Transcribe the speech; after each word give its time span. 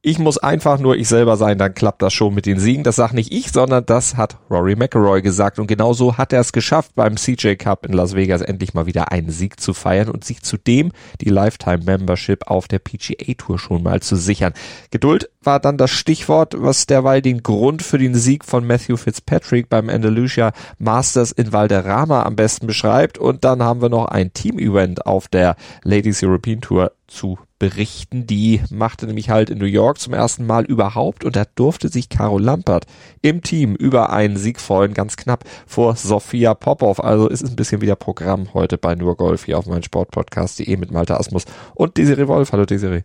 ich 0.00 0.20
muss 0.20 0.38
einfach 0.38 0.78
nur 0.78 0.96
ich 0.96 1.08
selber 1.08 1.36
sein, 1.36 1.58
dann 1.58 1.74
klappt 1.74 2.02
das 2.02 2.12
schon 2.12 2.32
mit 2.32 2.46
den 2.46 2.60
Siegen. 2.60 2.84
Das 2.84 2.94
sagt 2.94 3.14
nicht 3.14 3.32
ich, 3.32 3.50
sondern 3.50 3.84
das 3.84 4.16
hat 4.16 4.38
Rory 4.48 4.76
McIlroy 4.76 5.22
gesagt. 5.22 5.58
Und 5.58 5.66
genauso 5.66 6.16
hat 6.16 6.32
er 6.32 6.40
es 6.40 6.52
geschafft, 6.52 6.92
beim 6.94 7.16
CJ 7.16 7.56
Cup 7.56 7.84
in 7.84 7.94
Las 7.94 8.14
Vegas 8.14 8.40
endlich 8.40 8.74
mal 8.74 8.86
wieder 8.86 9.10
einen 9.10 9.30
Sieg 9.30 9.58
zu 9.58 9.74
feiern 9.74 10.08
und 10.08 10.24
sich 10.24 10.42
zudem 10.42 10.92
die 11.20 11.30
Lifetime 11.30 11.82
Membership 11.84 12.46
auf 12.46 12.68
der 12.68 12.78
PGA 12.78 13.34
Tour 13.36 13.58
schon 13.58 13.82
mal 13.82 14.00
zu 14.00 14.14
sichern. 14.14 14.52
Geduld 14.92 15.30
war 15.42 15.58
dann 15.58 15.78
das 15.78 15.90
Stichwort, 15.90 16.54
was 16.56 16.86
derweil 16.86 17.20
den 17.20 17.42
Grund 17.42 17.82
für 17.82 17.98
den 17.98 18.14
Sieg 18.14 18.44
von 18.44 18.64
Matthew 18.64 18.98
Fitzpatrick 18.98 19.68
beim 19.68 19.88
Andalusia 19.88 20.52
Masters 20.78 21.32
in 21.32 21.52
Valderrama 21.52 22.22
am 22.22 22.36
besten 22.36 22.68
beschreibt. 22.68 23.18
Und 23.18 23.42
dann 23.42 23.64
haben 23.64 23.82
wir 23.82 23.88
noch 23.88 24.06
ein 24.06 24.32
Team-Event 24.32 25.06
auf 25.06 25.26
der 25.26 25.56
Ladies 25.82 26.22
European 26.22 26.60
Tour 26.60 26.92
zu 27.08 27.36
berichten. 27.58 28.26
Die 28.26 28.62
machte 28.70 29.06
nämlich 29.06 29.30
halt 29.30 29.50
in 29.50 29.58
New 29.58 29.64
York 29.64 29.98
zum 29.98 30.14
ersten 30.14 30.46
Mal 30.46 30.64
überhaupt 30.64 31.24
und 31.24 31.36
da 31.36 31.44
durfte 31.54 31.88
sich 31.88 32.08
Caro 32.08 32.38
Lampert 32.38 32.86
im 33.22 33.42
Team 33.42 33.74
über 33.74 34.10
einen 34.10 34.36
Sieg 34.36 34.60
freuen, 34.60 34.94
ganz 34.94 35.16
knapp 35.16 35.44
vor 35.66 35.96
Sophia 35.96 36.54
Popov. 36.54 37.00
Also 37.00 37.28
ist 37.28 37.42
es 37.42 37.50
ein 37.50 37.56
bisschen 37.56 37.80
wieder 37.80 37.96
Programm 37.96 38.54
heute 38.54 38.78
bei 38.78 38.94
Nur 38.94 39.16
Golf 39.16 39.44
hier 39.44 39.58
auf 39.58 39.66
meinem 39.66 39.82
Sportpodcast.de 39.82 40.76
mit 40.76 40.90
Malte 40.90 41.18
Asmus 41.18 41.44
und 41.74 41.96
Desiree 41.96 42.28
Wolf. 42.28 42.52
Hallo 42.52 42.64
Desiree. 42.64 43.02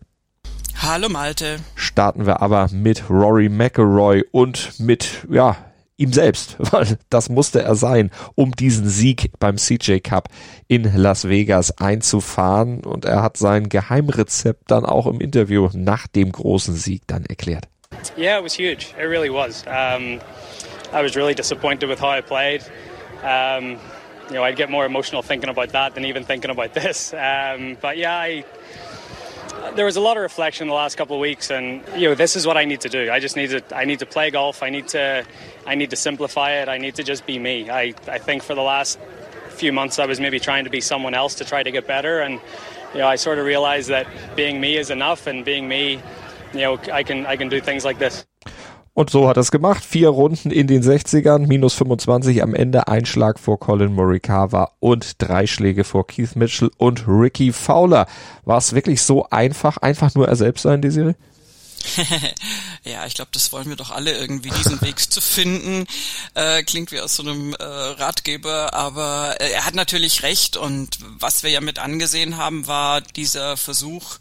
Hallo 0.81 1.07
Malte. 1.07 1.57
Starten 1.75 2.25
wir 2.25 2.41
aber 2.41 2.67
mit 2.71 3.09
Rory 3.09 3.47
McElroy 3.47 4.23
und 4.31 4.79
mit, 4.79 5.25
ja, 5.29 5.55
ihm 5.97 6.13
selbst, 6.13 6.55
weil 6.59 6.97
das 7.09 7.29
musste 7.29 7.61
er 7.61 7.75
sein, 7.75 8.11
um 8.35 8.51
diesen 8.51 8.87
Sieg 8.87 9.31
beim 9.39 9.57
CJ 9.57 9.99
Cup 9.99 10.29
in 10.67 10.91
Las 10.95 11.27
Vegas 11.27 11.77
einzufahren. 11.77 12.81
Und 12.81 13.05
er 13.05 13.21
hat 13.21 13.37
sein 13.37 13.69
Geheimrezept 13.69 14.71
dann 14.71 14.85
auch 14.85 15.07
im 15.07 15.21
Interview 15.21 15.69
nach 15.73 16.07
dem 16.07 16.31
großen 16.31 16.75
Sieg 16.75 17.03
dann 17.07 17.25
erklärt. 17.25 17.67
Yeah, 18.17 18.39
it 18.39 18.43
was 18.43 18.57
huge. 18.57 18.93
It 18.97 19.07
really 19.07 19.29
was. 19.29 19.63
Um, 19.67 20.19
I 20.91 21.01
was 21.01 21.15
really 21.15 21.35
disappointed 21.35 21.89
with 21.89 22.01
how 22.01 22.09
I 22.09 22.21
played. 22.21 22.61
Um, 23.23 23.77
you 24.29 24.35
know, 24.35 24.43
I'd 24.43 24.55
get 24.55 24.69
more 24.69 24.85
emotional 24.85 25.21
thinking 25.21 25.49
about 25.49 25.71
that 25.73 25.93
than 25.95 26.05
even 26.05 26.23
thinking 26.23 26.51
about 26.51 26.73
this. 26.73 27.13
Um, 27.13 27.77
but 27.81 27.97
yeah, 27.97 28.17
I 28.17 28.43
there 29.75 29.85
was 29.85 29.95
a 29.95 30.01
lot 30.01 30.17
of 30.17 30.23
reflection 30.23 30.67
the 30.67 30.73
last 30.73 30.95
couple 30.95 31.15
of 31.15 31.19
weeks, 31.19 31.49
and 31.49 31.83
you 31.95 32.09
know, 32.09 32.15
this 32.15 32.35
is 32.35 32.45
what 32.45 32.57
I 32.57 32.65
need 32.65 32.81
to 32.81 32.89
do. 32.89 33.11
I 33.11 33.19
just 33.19 33.35
need 33.35 33.49
to, 33.49 33.63
I 33.75 33.85
need 33.85 33.99
to 33.99 34.05
play 34.05 34.29
golf. 34.31 34.63
I 34.63 34.69
need 34.69 34.87
to, 34.89 35.25
I 35.65 35.75
need 35.75 35.89
to 35.89 35.95
simplify 35.95 36.51
it. 36.61 36.69
I 36.69 36.77
need 36.77 36.95
to 36.95 37.03
just 37.03 37.25
be 37.25 37.39
me. 37.39 37.69
I, 37.69 37.93
I 38.07 38.19
think 38.19 38.43
for 38.43 38.55
the 38.55 38.61
last 38.61 38.99
few 39.49 39.71
months, 39.71 39.99
I 39.99 40.05
was 40.05 40.19
maybe 40.19 40.39
trying 40.39 40.63
to 40.63 40.69
be 40.69 40.81
someone 40.81 41.13
else 41.13 41.35
to 41.35 41.45
try 41.45 41.63
to 41.63 41.71
get 41.71 41.87
better, 41.87 42.19
and 42.19 42.39
you 42.93 42.99
know, 42.99 43.07
I 43.07 43.15
sort 43.15 43.39
of 43.39 43.45
realized 43.45 43.89
that 43.89 44.07
being 44.35 44.61
me 44.61 44.77
is 44.77 44.89
enough, 44.89 45.27
and 45.27 45.43
being 45.43 45.67
me, 45.67 46.01
you 46.53 46.59
know, 46.59 46.79
I 46.91 47.03
can, 47.03 47.25
I 47.25 47.35
can 47.35 47.49
do 47.49 47.59
things 47.59 47.83
like 47.83 47.99
this. 47.99 48.25
Und 48.95 49.09
so 49.09 49.27
hat 49.27 49.37
er 49.37 49.41
es 49.41 49.49
gemacht. 49.49 49.83
Vier 49.83 50.09
Runden 50.09 50.51
in 50.51 50.67
den 50.67 50.83
60ern, 50.83 51.47
minus 51.47 51.73
25 51.73 52.43
am 52.43 52.53
Ende, 52.53 52.87
ein 52.87 53.05
Schlag 53.05 53.39
vor 53.39 53.59
Colin 53.59 53.93
Morikawa 53.93 54.71
und 54.79 55.15
drei 55.19 55.47
Schläge 55.47 55.83
vor 55.83 56.05
Keith 56.05 56.35
Mitchell 56.35 56.69
und 56.77 57.07
Ricky 57.07 57.51
Fowler. 57.51 58.05
War 58.45 58.59
es 58.59 58.73
wirklich 58.73 59.01
so 59.01 59.27
einfach, 59.29 59.77
einfach 59.77 60.13
nur 60.13 60.27
er 60.27 60.35
selbst 60.35 60.61
sein, 60.61 60.81
Desiree? 60.81 61.15
ja, 62.83 63.05
ich 63.05 63.15
glaube, 63.15 63.31
das 63.33 63.51
wollen 63.51 63.67
wir 63.67 63.75
doch 63.75 63.91
alle 63.91 64.11
irgendwie, 64.11 64.51
diesen 64.51 64.79
Weg 64.81 65.11
zu 65.11 65.21
finden. 65.21 65.85
Äh, 66.35 66.63
klingt 66.63 66.91
wie 66.91 66.99
aus 66.99 67.15
so 67.15 67.23
einem 67.23 67.53
äh, 67.53 67.63
Ratgeber, 67.63 68.73
aber 68.73 69.35
äh, 69.39 69.51
er 69.51 69.65
hat 69.65 69.75
natürlich 69.75 70.23
recht 70.23 70.55
und 70.55 70.99
was 71.01 71.43
wir 71.43 71.49
ja 71.49 71.61
mit 71.61 71.79
angesehen 71.79 72.37
haben, 72.37 72.67
war 72.67 73.01
dieser 73.01 73.57
Versuch, 73.57 74.17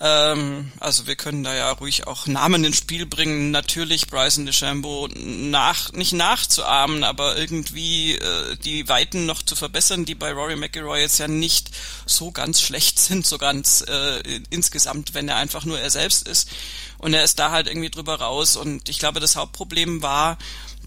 ähm, 0.00 0.70
also 0.78 1.08
wir 1.08 1.16
können 1.16 1.42
da 1.42 1.54
ja 1.54 1.70
ruhig 1.72 2.06
auch 2.06 2.28
Namen 2.28 2.64
ins 2.64 2.78
Spiel 2.78 3.04
bringen. 3.04 3.50
Natürlich 3.50 4.06
Bryson 4.06 4.46
DeChambeau 4.46 5.08
nach, 5.16 5.92
nicht 5.92 6.12
nachzuahmen, 6.12 7.02
aber 7.02 7.36
irgendwie 7.36 8.14
äh, 8.14 8.56
die 8.56 8.88
Weiten 8.88 9.26
noch 9.26 9.42
zu 9.42 9.56
verbessern, 9.56 10.04
die 10.04 10.14
bei 10.14 10.32
Rory 10.32 10.54
McIlroy 10.54 11.00
jetzt 11.00 11.18
ja 11.18 11.26
nicht 11.26 11.70
so 12.06 12.30
ganz 12.30 12.60
schlecht 12.60 12.98
sind, 13.00 13.26
so 13.26 13.38
ganz 13.38 13.84
äh, 13.88 14.40
insgesamt, 14.50 15.14
wenn 15.14 15.28
er 15.28 15.36
einfach 15.36 15.64
nur 15.64 15.80
er 15.80 15.90
selbst 15.90 16.28
ist. 16.28 16.48
Und 16.98 17.14
er 17.14 17.24
ist 17.24 17.38
da 17.38 17.50
halt 17.50 17.66
irgendwie 17.66 17.90
drüber 17.90 18.20
raus. 18.20 18.56
Und 18.56 18.88
ich 18.88 18.98
glaube, 19.00 19.20
das 19.20 19.36
Hauptproblem 19.36 20.02
war, 20.02 20.38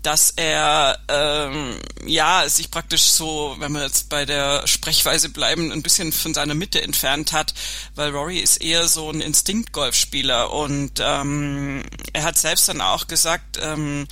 dass 0.01 0.31
er 0.31 0.99
ähm, 1.07 1.77
ja 2.05 2.47
sich 2.49 2.71
praktisch 2.71 3.03
so, 3.03 3.55
wenn 3.59 3.71
wir 3.71 3.83
jetzt 3.83 4.09
bei 4.09 4.25
der 4.25 4.67
Sprechweise 4.67 5.29
bleiben, 5.29 5.71
ein 5.71 5.83
bisschen 5.83 6.11
von 6.11 6.33
seiner 6.33 6.55
Mitte 6.55 6.81
entfernt 6.81 7.33
hat, 7.33 7.53
weil 7.95 8.11
Rory 8.11 8.39
ist 8.39 8.57
eher 8.57 8.87
so 8.87 9.09
ein 9.09 9.21
Instinkt-Golfspieler 9.21 10.51
und 10.51 10.99
ähm, 10.99 11.83
er 12.13 12.23
hat 12.23 12.37
selbst 12.37 12.67
dann 12.67 12.81
auch 12.81 13.07
gesagt, 13.07 13.59
ähm, 13.61 14.07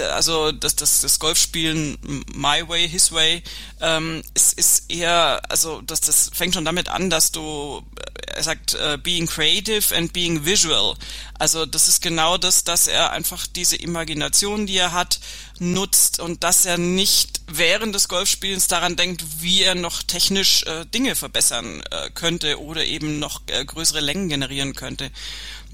also 0.00 0.52
das, 0.52 0.76
das, 0.76 1.00
das 1.00 1.18
Golfspielen 1.18 1.98
My 2.34 2.66
Way, 2.66 2.88
His 2.88 3.12
Way, 3.12 3.42
ähm, 3.80 4.22
ist, 4.34 4.58
ist 4.58 4.90
eher, 4.90 5.40
also 5.48 5.80
das, 5.82 6.00
das 6.00 6.30
fängt 6.32 6.54
schon 6.54 6.64
damit 6.64 6.88
an, 6.88 7.10
dass 7.10 7.32
du, 7.32 7.82
er 8.26 8.42
sagt, 8.42 8.74
uh, 8.74 8.96
being 8.98 9.26
creative 9.26 9.94
and 9.94 10.12
being 10.12 10.44
visual. 10.44 10.96
Also 11.44 11.66
das 11.66 11.88
ist 11.88 12.00
genau 12.00 12.38
das, 12.38 12.64
dass 12.64 12.86
er 12.86 13.10
einfach 13.10 13.46
diese 13.46 13.76
Imagination, 13.76 14.66
die 14.66 14.78
er 14.78 14.92
hat, 14.92 15.20
nutzt 15.58 16.18
und 16.18 16.42
dass 16.42 16.64
er 16.64 16.78
nicht 16.78 17.42
während 17.46 17.94
des 17.94 18.08
Golfspielens 18.08 18.66
daran 18.66 18.96
denkt, 18.96 19.22
wie 19.40 19.62
er 19.62 19.74
noch 19.74 20.02
technisch 20.02 20.62
äh, 20.62 20.86
Dinge 20.86 21.14
verbessern 21.14 21.82
äh, 21.90 22.08
könnte 22.14 22.62
oder 22.62 22.86
eben 22.86 23.18
noch 23.18 23.42
äh, 23.48 23.62
größere 23.62 24.00
Längen 24.00 24.30
generieren 24.30 24.74
könnte. 24.74 25.10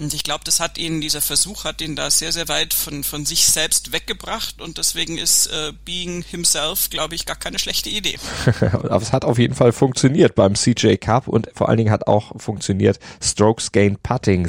Und 0.01 0.15
ich 0.15 0.25
glaube, 0.25 0.45
das 0.45 0.61
hat 0.61 0.79
ihn, 0.79 1.03
dieser 1.03 1.21
Versuch 1.21 1.65
hat 1.65 1.83
ihn 1.83 1.95
da 1.95 2.11
sehr, 2.11 2.33
sehr 2.33 2.49
weit 2.49 2.73
von, 2.73 3.05
von 3.05 3.27
sich 3.27 3.45
selbst 3.47 3.93
weggebracht 3.93 4.63
und 4.63 4.79
deswegen 4.79 5.19
ist 5.19 5.49
äh, 5.49 5.73
Being 5.85 6.25
Himself, 6.27 6.89
glaube 6.89 7.15
ich, 7.15 7.27
gar 7.27 7.37
keine 7.37 7.59
schlechte 7.59 7.91
Idee. 7.91 8.19
Aber 8.73 9.03
es 9.03 9.13
hat 9.13 9.27
auf 9.27 9.39
jeden 9.39 9.55
Fall 9.55 9.73
funktioniert 9.73 10.35
beim 10.35 10.55
CJ 10.55 10.97
Cup 10.97 11.29
und 11.29 11.51
vor 11.55 11.69
allen 11.69 11.77
Dingen 11.77 11.91
hat 11.91 12.07
auch 12.07 12.33
funktioniert 12.41 12.99
Strokes 13.23 13.73
Gain 13.73 13.99
Putting 14.03 14.49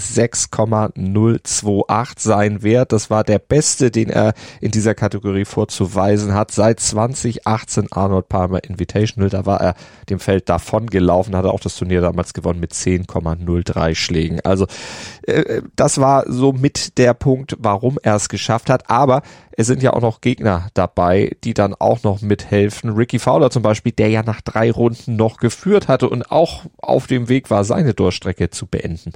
6,028 1.14 2.24
sein 2.24 2.64
Wert. 2.64 2.92
Das 2.92 3.10
war 3.10 3.24
der 3.24 3.40
beste, 3.40 3.92
den 3.92 4.10
er 4.10 4.34
in 4.60 4.72
dieser 4.72 4.96
Kategorie 4.96 5.46
vorzuweisen 5.46 6.34
hat 6.34 6.52
seit 6.52 6.80
2018 6.80 7.92
Arnold 7.92 8.30
Palmer 8.30 8.64
Invitational. 8.64 9.30
Da 9.30 9.46
war 9.46 9.62
er 9.62 9.76
dem 10.10 10.20
Feld 10.20 10.50
davon 10.50 10.88
gelaufen, 10.88 11.36
hat 11.36 11.46
er 11.46 11.54
auch 11.54 11.60
das 11.60 11.76
Turnier 11.76 12.02
damals 12.02 12.34
gewonnen 12.34 12.60
mit 12.60 12.74
10,03 12.74 13.96
Schlägen. 13.96 14.40
Also 14.42 14.68
äh, 15.28 15.42
äh, 15.42 15.62
das 15.76 16.00
war 16.00 16.26
so 16.28 16.54
mit 16.54 16.98
der 16.98 17.14
Punkt, 17.14 17.56
warum 17.60 17.98
er 18.02 18.16
es 18.16 18.30
geschafft 18.30 18.70
hat. 18.70 18.90
Aber 18.90 19.22
es 19.52 19.68
sind 19.68 19.84
ja 19.84 19.94
auch 19.94 20.02
noch 20.02 20.22
Gegner 20.22 20.70
dabei, 20.74 21.36
die 21.44 21.54
dann 21.54 21.74
auch 21.74 22.04
noch 22.04 22.22
mithelfen. 22.22 22.92
Ricky 22.92 23.20
Fowler 23.20 23.50
zum 23.50 23.64
Beispiel, 23.64 23.92
der 23.92 24.10
ja 24.10 24.24
nach 24.24 24.42
drei 24.42 24.72
Runden 24.72 25.16
noch 25.16 25.38
geführt 25.38 25.88
hatte 25.88 26.10
und 26.10 26.32
auch 26.32 26.66
auf 26.78 27.08
dem 27.08 27.30
Weg 27.30 27.50
war, 27.50 27.64
seine 27.64 27.94
Durchstrecke 27.94 28.50
zu 28.50 28.66
beenden. 28.66 29.14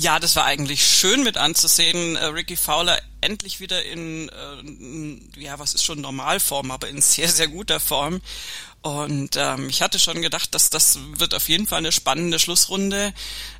Ja, 0.00 0.20
das 0.20 0.36
war 0.36 0.44
eigentlich 0.44 0.86
schön 0.86 1.24
mit 1.24 1.36
anzusehen. 1.36 2.14
Äh, 2.14 2.26
Ricky 2.26 2.56
Fowler 2.56 3.00
endlich 3.20 3.58
wieder 3.58 3.84
in, 3.84 4.28
äh, 4.28 5.40
ja, 5.40 5.58
was 5.58 5.74
ist 5.74 5.82
schon 5.82 6.00
Normalform, 6.00 6.70
aber 6.70 6.88
in 6.88 7.02
sehr, 7.02 7.28
sehr 7.28 7.48
guter 7.48 7.80
Form. 7.80 8.20
Und 8.80 9.34
ähm, 9.36 9.68
ich 9.68 9.82
hatte 9.82 9.98
schon 9.98 10.22
gedacht, 10.22 10.54
dass 10.54 10.70
das 10.70 11.00
wird 11.16 11.34
auf 11.34 11.48
jeden 11.48 11.66
Fall 11.66 11.78
eine 11.78 11.90
spannende 11.90 12.38
Schlussrunde. 12.38 13.12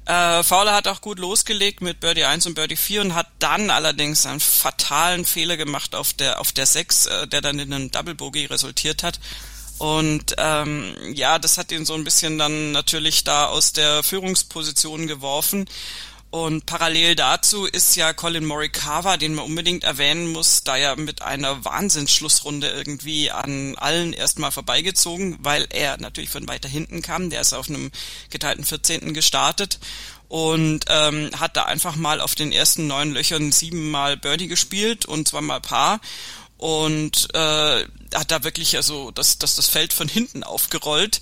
Äh, 0.04 0.44
Fowler 0.44 0.74
hat 0.74 0.86
auch 0.86 1.00
gut 1.00 1.18
losgelegt 1.18 1.80
mit 1.80 1.98
Birdie 1.98 2.22
1 2.22 2.46
und 2.46 2.54
Birdie 2.54 2.76
4 2.76 3.00
und 3.00 3.14
hat 3.16 3.26
dann 3.40 3.68
allerdings 3.68 4.24
einen 4.24 4.38
fatalen 4.38 5.24
Fehler 5.24 5.56
gemacht 5.56 5.96
auf 5.96 6.12
der 6.12 6.38
auf 6.38 6.52
der 6.52 6.66
6, 6.66 7.06
äh, 7.06 7.26
der 7.26 7.40
dann 7.40 7.58
in 7.58 7.72
einen 7.72 7.90
Double 7.90 8.14
Bogey 8.14 8.44
resultiert 8.44 9.02
hat. 9.02 9.18
Und 9.78 10.34
ähm, 10.38 10.94
ja, 11.14 11.38
das 11.38 11.56
hat 11.56 11.70
ihn 11.72 11.84
so 11.84 11.94
ein 11.94 12.04
bisschen 12.04 12.36
dann 12.36 12.72
natürlich 12.72 13.24
da 13.24 13.46
aus 13.46 13.72
der 13.72 14.02
Führungsposition 14.02 15.06
geworfen. 15.06 15.66
Und 16.30 16.66
parallel 16.66 17.14
dazu 17.14 17.64
ist 17.64 17.96
ja 17.96 18.12
Colin 18.12 18.44
Morikawa, 18.44 19.16
den 19.16 19.34
man 19.34 19.46
unbedingt 19.46 19.84
erwähnen 19.84 20.30
muss, 20.30 20.62
da 20.62 20.76
ja 20.76 20.94
mit 20.94 21.22
einer 21.22 21.64
Wahnsinnsschlussrunde 21.64 22.68
irgendwie 22.68 23.30
an 23.30 23.76
allen 23.78 24.12
erstmal 24.12 24.50
vorbeigezogen, 24.50 25.38
weil 25.40 25.66
er 25.70 25.96
natürlich 25.96 26.28
von 26.28 26.46
weiter 26.46 26.68
hinten 26.68 27.00
kam. 27.00 27.30
Der 27.30 27.40
ist 27.40 27.54
auf 27.54 27.70
einem 27.70 27.90
geteilten 28.28 28.64
14. 28.64 29.14
gestartet 29.14 29.78
und 30.28 30.84
ähm, 30.88 31.30
hat 31.38 31.56
da 31.56 31.64
einfach 31.64 31.96
mal 31.96 32.20
auf 32.20 32.34
den 32.34 32.52
ersten 32.52 32.86
neun 32.86 33.12
Löchern 33.12 33.50
siebenmal 33.50 34.18
Birdie 34.18 34.48
gespielt 34.48 35.06
und 35.06 35.26
zweimal 35.26 35.62
Paar 35.62 35.98
und 36.58 37.34
äh, 37.34 37.84
hat 38.14 38.30
da 38.30 38.44
wirklich 38.44 38.76
also 38.76 39.10
das, 39.10 39.38
das, 39.38 39.54
das 39.56 39.68
Feld 39.68 39.92
von 39.92 40.08
hinten 40.08 40.42
aufgerollt, 40.42 41.20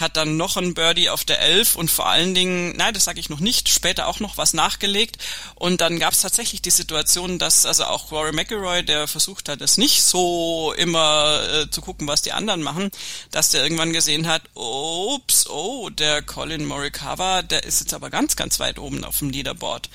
hat 0.00 0.16
dann 0.16 0.36
noch 0.36 0.56
ein 0.56 0.74
Birdie 0.74 1.10
auf 1.10 1.24
der 1.24 1.40
Elf 1.40 1.76
und 1.76 1.90
vor 1.90 2.06
allen 2.06 2.34
Dingen, 2.34 2.76
nein, 2.76 2.94
das 2.94 3.04
sage 3.04 3.20
ich 3.20 3.28
noch 3.28 3.40
nicht, 3.40 3.68
später 3.68 4.06
auch 4.06 4.20
noch 4.20 4.36
was 4.36 4.54
nachgelegt 4.54 5.18
und 5.54 5.80
dann 5.80 5.98
gab 5.98 6.12
es 6.12 6.20
tatsächlich 6.20 6.62
die 6.62 6.70
Situation, 6.70 7.38
dass 7.38 7.66
also 7.66 7.84
auch 7.84 8.12
Rory 8.12 8.32
McIlroy, 8.32 8.84
der 8.84 9.08
versucht 9.08 9.48
hat, 9.48 9.60
es 9.60 9.78
nicht 9.78 10.02
so 10.02 10.72
immer 10.76 11.42
äh, 11.52 11.70
zu 11.70 11.80
gucken, 11.80 12.06
was 12.06 12.22
die 12.22 12.32
anderen 12.32 12.62
machen, 12.62 12.90
dass 13.30 13.50
der 13.50 13.62
irgendwann 13.62 13.92
gesehen 13.92 14.26
hat, 14.28 14.42
ups, 14.54 15.48
oh, 15.48 15.90
der 15.90 16.22
Colin 16.22 16.64
Morikawa, 16.64 17.42
der 17.42 17.64
ist 17.64 17.80
jetzt 17.80 17.94
aber 17.94 18.10
ganz, 18.10 18.36
ganz 18.36 18.60
weit 18.60 18.78
oben 18.78 19.04
auf 19.04 19.18
dem 19.18 19.30
Leaderboard. 19.30 19.88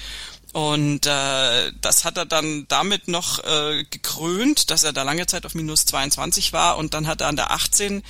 Und 0.54 1.08
äh, 1.08 1.72
das 1.82 2.06
hat 2.06 2.18
er 2.18 2.26
dann 2.26 2.66
damit 2.68 3.08
noch 3.08 3.44
äh, 3.44 3.84
gekrönt, 3.90 4.70
dass 4.70 4.84
er 4.84 4.94
da 4.94 5.04
lange 5.04 5.26
Zeit 5.26 5.46
auf 5.46 5.56
minus 5.56 5.86
22 5.86 6.54
war. 6.54 6.78
Und 6.78 6.94
dann 6.94 7.08
hat 7.08 7.22
er 7.22 7.28
an 7.28 7.36
der 7.36 7.52
18 7.52 8.04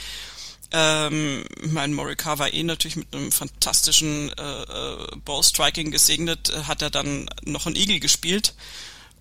ähm, 0.76 1.46
mein 1.62 1.94
Morikawa 1.94 2.48
eh 2.48 2.64
natürlich 2.64 2.96
mit 2.96 3.16
einem 3.16 3.32
fantastischen 3.32 4.30
äh, 4.38 4.64
äh, 4.64 5.08
Ballstriking 5.24 5.92
gesegnet, 5.92 6.52
hat 6.68 6.82
er 6.82 6.90
dann 6.90 7.30
noch 7.44 7.68
ein 7.68 7.76
Eagle 7.76 8.00
gespielt 8.00 8.56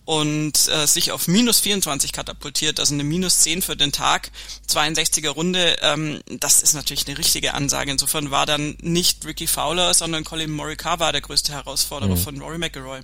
und 0.05 0.69
äh, 0.69 0.87
sich 0.87 1.13
auf 1.13 1.29
minus 1.29 1.61
24 1.61 2.13
katapultiert, 2.13 2.81
also 2.81 2.95
eine 2.95 3.05
minus 3.05 3.41
10 3.41 3.63
für 3.63 3.77
den 3.77 3.93
Tag, 3.93 4.31
62er 4.69 5.31
Runde, 5.31 5.77
ähm, 5.83 6.21
das 6.27 6.63
ist 6.63 6.75
natürlich 6.75 7.07
eine 7.07 7.19
richtige 7.19 7.55
Ansage. 7.55 7.91
Insofern 7.91 8.31
war 8.31 8.47
dann 8.47 8.77
nicht 8.81 9.25
Ricky 9.25 9.47
Fowler, 9.47 9.95
sondern 9.95 10.25
Colin 10.25 10.51
Morikawa 10.51 11.13
der 11.13 11.21
größte 11.21 11.53
Herausforderer 11.53 12.17
mhm. 12.17 12.19
von 12.19 12.41
Rory 12.41 12.59
McIlroy. 12.59 13.01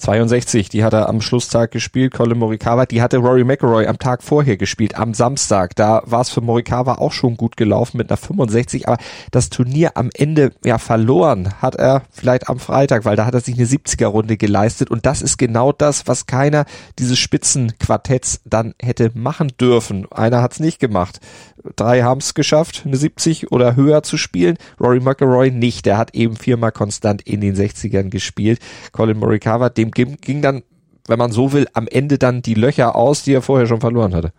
62, 0.00 0.70
die 0.70 0.82
hat 0.82 0.94
er 0.94 1.08
am 1.08 1.20
Schlusstag 1.20 1.70
gespielt, 1.70 2.14
Colin 2.14 2.38
Morikawa, 2.38 2.86
die 2.86 3.02
hatte 3.02 3.18
Rory 3.18 3.44
McIlroy 3.44 3.86
am 3.86 3.98
Tag 3.98 4.22
vorher 4.22 4.56
gespielt, 4.56 4.96
am 4.96 5.12
Samstag. 5.12 5.76
Da 5.76 6.02
war 6.06 6.22
es 6.22 6.30
für 6.30 6.40
Morikawa 6.40 6.94
auch 6.94 7.12
schon 7.12 7.36
gut 7.36 7.56
gelaufen 7.58 7.98
mit 7.98 8.10
einer 8.10 8.16
65, 8.16 8.88
aber 8.88 8.96
das 9.30 9.50
Turnier 9.50 9.96
am 9.96 10.08
Ende 10.14 10.52
ja 10.64 10.78
verloren 10.78 11.60
hat 11.60 11.74
er 11.76 12.02
vielleicht 12.10 12.48
am 12.48 12.58
Freitag, 12.58 13.04
weil 13.04 13.16
da 13.16 13.26
hat 13.26 13.34
er 13.34 13.40
sich 13.40 13.56
eine 13.56 13.66
70er 13.66 14.06
Runde 14.06 14.38
geleistet 14.38 14.90
und 14.90 15.04
das 15.04 15.20
ist 15.20 15.36
genau 15.36 15.70
das, 15.70 16.06
was 16.06 16.24
keiner 16.24 16.64
dieses 16.98 17.18
Spitzenquartetts 17.18 18.40
dann 18.44 18.74
hätte 18.80 19.10
machen 19.14 19.52
dürfen. 19.60 20.06
Einer 20.10 20.40
hat 20.40 20.52
es 20.52 20.60
nicht 20.60 20.80
gemacht. 20.80 21.20
Drei 21.76 22.02
haben 22.02 22.20
es 22.20 22.34
geschafft, 22.34 22.82
eine 22.86 22.96
70 22.96 23.52
oder 23.52 23.76
höher 23.76 24.02
zu 24.02 24.16
spielen. 24.16 24.56
Rory 24.80 25.00
McIlroy 25.00 25.50
nicht. 25.50 25.84
Der 25.84 25.98
hat 25.98 26.14
eben 26.14 26.36
viermal 26.36 26.72
konstant 26.72 27.22
in 27.22 27.40
den 27.40 27.54
60ern 27.54 28.08
gespielt. 28.08 28.60
Colin 28.92 29.18
Morikawa, 29.18 29.68
dem 29.68 29.89
ging, 29.90 30.16
ging 30.20 30.42
dann, 30.42 30.62
wenn 31.06 31.18
man 31.18 31.32
so 31.32 31.52
will, 31.52 31.68
am 31.72 31.88
Ende 31.88 32.18
dann 32.18 32.42
die 32.42 32.54
Löcher 32.54 32.94
aus, 32.94 33.22
die 33.22 33.32
er 33.32 33.42
vorher 33.42 33.66
schon 33.66 33.80
verloren 33.80 34.14
hatte. 34.14 34.32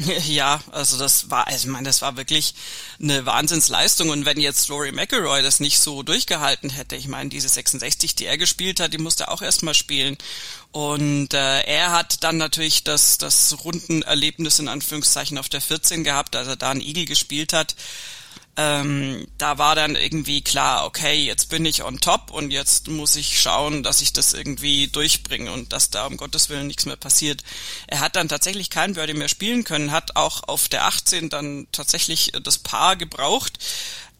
Ja, 0.26 0.60
also 0.72 0.98
das 0.98 1.30
war, 1.30 1.46
also 1.46 1.66
ich 1.66 1.72
meine, 1.72 1.86
das 1.86 2.02
war 2.02 2.16
wirklich 2.16 2.54
eine 3.02 3.26
Wahnsinnsleistung. 3.26 4.10
Und 4.10 4.24
wenn 4.24 4.40
jetzt 4.40 4.70
Rory 4.70 4.92
McIlroy 4.92 5.42
das 5.42 5.60
nicht 5.60 5.78
so 5.78 6.02
durchgehalten 6.02 6.70
hätte, 6.70 6.96
ich 6.96 7.08
meine, 7.08 7.28
diese 7.28 7.48
66, 7.48 8.14
die 8.14 8.26
er 8.26 8.38
gespielt 8.38 8.80
hat, 8.80 8.92
die 8.92 8.98
musste 8.98 9.24
er 9.24 9.32
auch 9.32 9.42
erstmal 9.42 9.74
spielen. 9.74 10.16
Und 10.72 11.34
äh, 11.34 11.62
er 11.62 11.92
hat 11.92 12.22
dann 12.24 12.36
natürlich 12.36 12.84
das, 12.84 13.18
das 13.18 13.64
Rundenerlebnis 13.64 14.58
in 14.58 14.68
Anführungszeichen 14.68 15.38
auf 15.38 15.48
der 15.48 15.60
14 15.60 16.04
gehabt, 16.04 16.36
als 16.36 16.48
er 16.48 16.56
da 16.56 16.70
einen 16.70 16.80
Igel 16.80 17.04
gespielt 17.04 17.52
hat 17.52 17.74
ähm, 18.60 19.26
da 19.38 19.56
war 19.56 19.74
dann 19.74 19.96
irgendwie 19.96 20.42
klar, 20.42 20.84
okay, 20.84 21.14
jetzt 21.24 21.48
bin 21.48 21.64
ich 21.64 21.82
on 21.82 21.98
top 21.98 22.30
und 22.30 22.50
jetzt 22.50 22.88
muss 22.88 23.16
ich 23.16 23.40
schauen, 23.40 23.82
dass 23.82 24.02
ich 24.02 24.12
das 24.12 24.34
irgendwie 24.34 24.88
durchbringe 24.88 25.50
und 25.50 25.72
dass 25.72 25.88
da 25.88 26.04
um 26.04 26.18
Gottes 26.18 26.50
Willen 26.50 26.66
nichts 26.66 26.84
mehr 26.84 26.96
passiert. 26.96 27.42
Er 27.86 28.00
hat 28.00 28.16
dann 28.16 28.28
tatsächlich 28.28 28.68
kein 28.68 28.92
Birdie 28.92 29.14
mehr 29.14 29.28
spielen 29.28 29.64
können, 29.64 29.92
hat 29.92 30.16
auch 30.16 30.42
auf 30.46 30.68
der 30.68 30.84
18 30.84 31.30
dann 31.30 31.68
tatsächlich 31.72 32.32
das 32.42 32.58
Paar 32.58 32.96
gebraucht. 32.96 33.58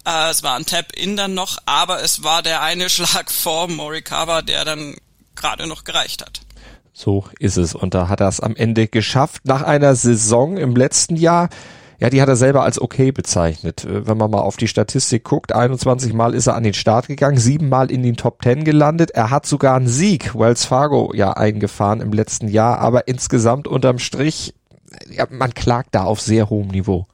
Äh, 0.07 0.31
es 0.31 0.43
war 0.43 0.57
ein 0.57 0.65
Tap-In 0.65 1.19
dann 1.19 1.35
noch, 1.35 1.59
aber 1.67 2.03
es 2.03 2.23
war 2.23 2.43
der 2.43 2.63
eine 2.63 2.89
Schlag 2.89 3.31
vor 3.31 3.69
Morikawa, 3.69 4.41
der 4.41 4.65
dann 4.65 4.97
gerade 5.35 5.67
noch 5.67 5.85
gereicht 5.85 6.23
hat. 6.23 6.41
So 6.95 7.27
ist 7.39 7.59
es. 7.59 7.75
Und 7.75 7.93
da 7.93 8.09
hat 8.09 8.21
er 8.21 8.29
es 8.29 8.41
am 8.41 8.57
Ende 8.57 8.89
geschafft. 8.89 9.45
Nach 9.45 9.61
einer 9.61 9.95
Saison 9.97 10.57
im 10.57 10.77
letzten 10.77 11.17
Jahr, 11.17 11.51
ja, 12.00 12.08
die 12.08 12.23
hat 12.23 12.29
er 12.29 12.37
selber 12.37 12.62
als 12.62 12.81
okay 12.81 13.12
bezeichnet. 13.12 13.85
Äh, 13.85 14.06
wenn 14.06 14.17
man 14.17 14.31
mal 14.31 14.41
auf 14.41 14.56
die 14.56 14.69
Statistik 14.69 15.23
guckt, 15.25 15.52
21 15.52 16.14
Mal 16.14 16.35
ist 16.35 16.47
er 16.47 16.56
an 16.56 16.64
den 16.64 16.75
Start 16.75 17.06
gegangen, 17.08 17.37
sieben 17.37 17.69
Mal 17.69 17.91
in 17.91 18.02
den 18.02 18.17
Top 18.17 18.43
10 18.43 18.64
gelandet. 18.64 19.11
Er 19.11 19.31
hat 19.31 19.47
sogar 19.47 19.76
einen 19.76 19.87
Sieg, 19.87 20.35
Wells 20.35 20.64
Fargo, 20.64 21.12
ja, 21.14 21.32
eingefahren 21.32 22.00
im 22.00 22.12
letzten 22.12 22.49
Jahr, 22.49 22.79
aber 22.79 23.06
insgesamt 23.06 23.69
unterm 23.69 23.99
Strich, 23.99 24.55
ja, 25.11 25.26
man 25.31 25.52
klagt 25.52 25.94
da 25.94 26.05
auf 26.05 26.20
sehr 26.20 26.49
hohem 26.49 26.69
Niveau. 26.69 27.06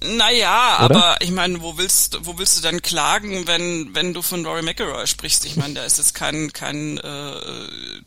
Naja, 0.00 0.84
Oder? 0.84 0.96
aber 0.96 1.16
ich 1.20 1.32
meine, 1.32 1.60
wo 1.60 1.76
willst 1.76 2.18
wo 2.22 2.38
willst 2.38 2.56
du 2.56 2.62
denn 2.62 2.82
klagen, 2.82 3.48
wenn 3.48 3.94
wenn 3.94 4.14
du 4.14 4.22
von 4.22 4.46
Rory 4.46 4.62
McIlroy 4.62 5.08
sprichst? 5.08 5.44
Ich 5.44 5.56
meine, 5.56 5.74
der 5.74 5.86
ist 5.86 5.98
jetzt 5.98 6.14
kein 6.14 6.52
kein 6.52 6.98
äh, 6.98 7.32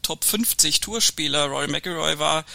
Top 0.02 0.24
50 0.24 0.80
Tourspieler. 0.80 1.48
Rory 1.48 1.68
McIlroy 1.68 2.18
war 2.18 2.46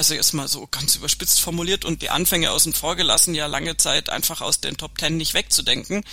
also 0.00 0.14
erstmal 0.14 0.48
so 0.48 0.66
ganz 0.66 0.96
überspitzt 0.96 1.42
formuliert 1.42 1.84
und 1.84 2.00
die 2.00 2.08
Anfänge 2.08 2.52
außen 2.52 2.72
vor 2.72 2.96
gelassen, 2.96 3.34
ja 3.34 3.44
lange 3.44 3.76
Zeit 3.76 4.08
einfach 4.08 4.40
aus 4.40 4.58
den 4.58 4.78
Top 4.78 4.96
Ten 4.96 5.18
nicht 5.18 5.34
wegzudenken, 5.34 6.04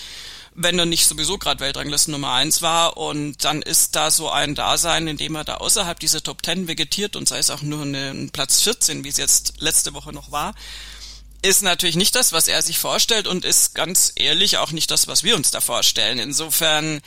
wenn 0.54 0.78
er 0.78 0.86
nicht 0.86 1.08
sowieso 1.08 1.38
gerade 1.38 1.62
Weltranglisten 1.62 2.12
Nummer 2.12 2.34
eins 2.34 2.62
war 2.62 2.98
und 2.98 3.46
dann 3.46 3.62
ist 3.62 3.96
da 3.96 4.12
so 4.12 4.30
ein 4.30 4.56
Dasein, 4.56 5.08
in 5.08 5.16
dem 5.16 5.36
er 5.36 5.46
da 5.46 5.56
außerhalb 5.56 5.98
dieser 6.02 6.22
Top 6.22 6.44
Ten 6.44 6.68
vegetiert 6.68 7.16
und 7.16 7.30
sei 7.30 7.38
es 7.38 7.50
auch 7.50 7.62
nur 7.62 7.84
ein 7.84 8.30
Platz 8.34 8.62
14, 8.64 9.06
wie 9.06 9.10
es 9.10 9.16
jetzt 9.16 9.54
letzte 9.60 9.94
Woche 9.94 10.12
noch 10.12 10.34
war, 10.34 10.54
ist 11.42 11.64
natürlich 11.64 11.96
nicht 11.96 12.14
das, 12.16 12.34
was 12.34 12.50
er 12.50 12.62
sich 12.62 12.80
vorstellt 12.80 13.26
und 13.26 13.46
ist 13.46 13.74
ganz 13.74 14.12
ehrlich 14.18 14.58
auch 14.58 14.74
nicht 14.74 14.92
das, 14.92 15.08
was 15.08 15.24
wir 15.24 15.38
uns 15.38 15.50
da 15.50 15.62
vorstellen. 15.62 16.20
Insofern, 16.20 17.00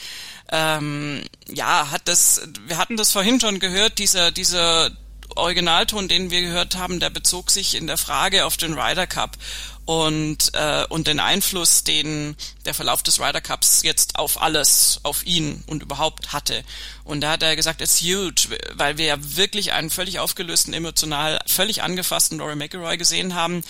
ähm, 0.50 1.24
ja, 1.46 1.90
hat 1.90 2.08
das, 2.08 2.40
wir 2.66 2.78
hatten 2.78 2.96
das 2.96 3.12
vorhin 3.12 3.38
schon 3.38 3.58
gehört, 3.58 3.98
dieser, 3.98 4.30
dieser 4.30 4.92
Originalton, 5.36 6.08
den 6.08 6.30
wir 6.30 6.40
gehört 6.42 6.76
haben, 6.76 7.00
der 7.00 7.10
bezog 7.10 7.50
sich 7.50 7.74
in 7.74 7.86
der 7.86 7.96
Frage 7.96 8.44
auf 8.44 8.56
den 8.56 8.78
Ryder 8.78 9.06
Cup 9.06 9.36
und 9.84 10.52
äh, 10.54 10.84
und 10.88 11.06
den 11.06 11.18
Einfluss, 11.18 11.82
den 11.82 12.36
der 12.64 12.74
Verlauf 12.74 13.02
des 13.02 13.20
Ryder 13.20 13.40
Cups 13.40 13.82
jetzt 13.82 14.18
auf 14.18 14.40
alles, 14.40 15.00
auf 15.02 15.26
ihn 15.26 15.64
und 15.66 15.82
überhaupt 15.82 16.32
hatte. 16.32 16.62
Und 17.04 17.22
da 17.22 17.32
hat 17.32 17.42
er 17.42 17.56
gesagt, 17.56 17.80
it's 17.80 18.00
huge, 18.00 18.56
weil 18.74 18.99
wir 18.99 19.06
ja 19.06 19.16
wirklich 19.18 19.72
einen 19.72 19.90
völlig 19.90 20.20
aufgelösten, 20.20 20.75
emotional 20.75 21.40
völlig 21.46 21.82
angefassten 21.82 22.40
Rory 22.40 22.56
McIlroy 22.56 22.96
gesehen 22.96 23.34
haben, 23.34 23.64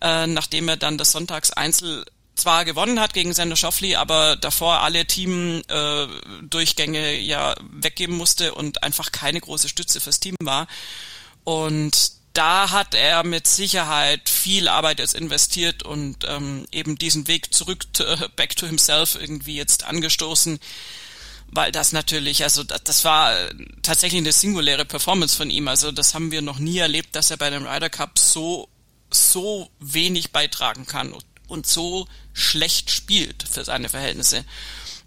äh, 0.00 0.26
nachdem 0.26 0.68
er 0.68 0.76
dann 0.76 0.98
das 0.98 1.12
Sonntags 1.12 1.50
Einzel 1.50 2.04
zwar 2.34 2.64
gewonnen 2.64 3.00
hat 3.00 3.14
gegen 3.14 3.32
Sander 3.32 3.56
Schoffli, 3.56 3.94
aber 3.96 4.36
davor 4.36 4.80
alle 4.80 5.06
Team-Durchgänge 5.06 6.98
äh, 6.98 7.20
ja 7.20 7.54
weggeben 7.70 8.16
musste 8.16 8.54
und 8.54 8.82
einfach 8.82 9.12
keine 9.12 9.40
große 9.40 9.68
Stütze 9.68 10.00
fürs 10.00 10.20
Team 10.20 10.34
war. 10.40 10.66
Und 11.44 12.12
da 12.32 12.70
hat 12.70 12.94
er 12.94 13.22
mit 13.22 13.46
Sicherheit 13.46 14.28
viel 14.28 14.68
Arbeit 14.68 14.98
jetzt 14.98 15.14
investiert 15.14 15.84
und 15.84 16.24
ähm, 16.26 16.66
eben 16.72 16.98
diesen 16.98 17.28
Weg 17.28 17.54
zurück 17.54 17.92
to, 17.92 18.04
back 18.36 18.56
to 18.56 18.66
himself 18.66 19.16
irgendwie 19.20 19.54
jetzt 19.56 19.84
angestoßen, 19.84 20.58
weil 21.52 21.70
das 21.70 21.92
natürlich, 21.92 22.42
also 22.42 22.64
das, 22.64 22.82
das 22.82 23.04
war 23.04 23.36
tatsächlich 23.82 24.20
eine 24.20 24.32
singuläre 24.32 24.84
Performance 24.84 25.36
von 25.36 25.50
ihm. 25.50 25.68
Also 25.68 25.92
das 25.92 26.14
haben 26.14 26.32
wir 26.32 26.42
noch 26.42 26.58
nie 26.58 26.78
erlebt, 26.78 27.14
dass 27.14 27.30
er 27.30 27.36
bei 27.36 27.50
dem 27.50 27.64
Ryder 27.66 27.90
Cup 27.90 28.18
so 28.18 28.68
so 29.12 29.70
wenig 29.78 30.32
beitragen 30.32 30.86
kann 30.86 31.12
und 31.48 31.66
so 31.66 32.06
schlecht 32.32 32.90
spielt 32.90 33.44
für 33.48 33.64
seine 33.64 33.88
Verhältnnisse. 33.88 34.44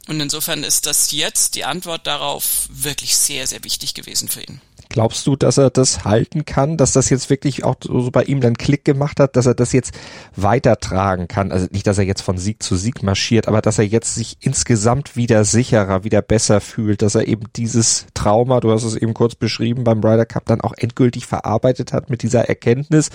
Und 0.07 0.21
insofern 0.21 0.63
ist 0.63 0.85
das 0.85 1.11
jetzt 1.11 1.55
die 1.55 1.65
Antwort 1.65 2.07
darauf 2.07 2.69
wirklich 2.71 3.17
sehr, 3.17 3.45
sehr 3.45 3.63
wichtig 3.63 3.93
gewesen 3.93 4.29
für 4.29 4.41
ihn. 4.41 4.61
Glaubst 4.89 5.27
du, 5.27 5.35
dass 5.35 5.57
er 5.57 5.69
das 5.69 6.05
halten 6.05 6.45
kann, 6.45 6.77
dass 6.77 6.93
das 6.93 7.09
jetzt 7.09 7.29
wirklich 7.29 7.65
auch 7.65 7.75
so 7.81 8.09
bei 8.09 8.23
ihm 8.23 8.39
dann 8.39 8.55
Klick 8.55 8.85
gemacht 8.85 9.19
hat, 9.19 9.35
dass 9.35 9.45
er 9.45 9.53
das 9.53 9.73
jetzt 9.73 9.91
weitertragen 10.37 11.27
kann? 11.27 11.51
Also 11.51 11.67
nicht, 11.71 11.85
dass 11.87 11.97
er 11.97 12.05
jetzt 12.05 12.21
von 12.21 12.37
Sieg 12.37 12.63
zu 12.63 12.77
Sieg 12.77 13.03
marschiert, 13.03 13.49
aber 13.49 13.61
dass 13.61 13.79
er 13.79 13.85
jetzt 13.85 14.15
sich 14.15 14.37
insgesamt 14.39 15.17
wieder 15.17 15.43
sicherer, 15.43 16.05
wieder 16.05 16.21
besser 16.21 16.61
fühlt, 16.61 17.01
dass 17.01 17.15
er 17.15 17.27
eben 17.27 17.47
dieses 17.57 18.05
Trauma, 18.13 18.61
du 18.61 18.71
hast 18.71 18.85
es 18.85 18.95
eben 18.95 19.13
kurz 19.13 19.35
beschrieben, 19.35 19.83
beim 19.83 19.99
Ryder 19.99 20.25
Cup 20.25 20.45
dann 20.45 20.61
auch 20.61 20.73
endgültig 20.77 21.25
verarbeitet 21.25 21.91
hat 21.91 22.09
mit 22.09 22.23
dieser 22.23 22.47
Erkenntnis. 22.47 23.09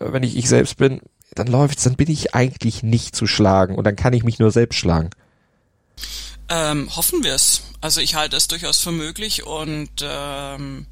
Äh, 0.00 0.12
wenn 0.12 0.22
ich 0.22 0.36
ich 0.36 0.48
selbst 0.48 0.78
bin, 0.78 1.02
dann 1.34 1.46
läuft's, 1.46 1.84
dann 1.84 1.96
bin 1.96 2.10
ich 2.10 2.34
eigentlich 2.34 2.82
nicht 2.82 3.16
zu 3.16 3.26
schlagen 3.26 3.74
und 3.76 3.84
dann 3.84 3.96
kann 3.96 4.12
ich 4.12 4.24
mich 4.24 4.38
nur 4.38 4.50
selbst 4.50 4.76
schlagen. 4.76 5.10
Ähm, 6.48 6.94
hoffen 6.94 7.22
wir 7.22 7.34
es. 7.34 7.62
Also 7.80 8.00
ich 8.00 8.14
halte 8.14 8.36
es 8.36 8.48
durchaus 8.48 8.78
für 8.78 8.92
möglich 8.92 9.44
und 9.44 9.90
ähm, 10.02 10.86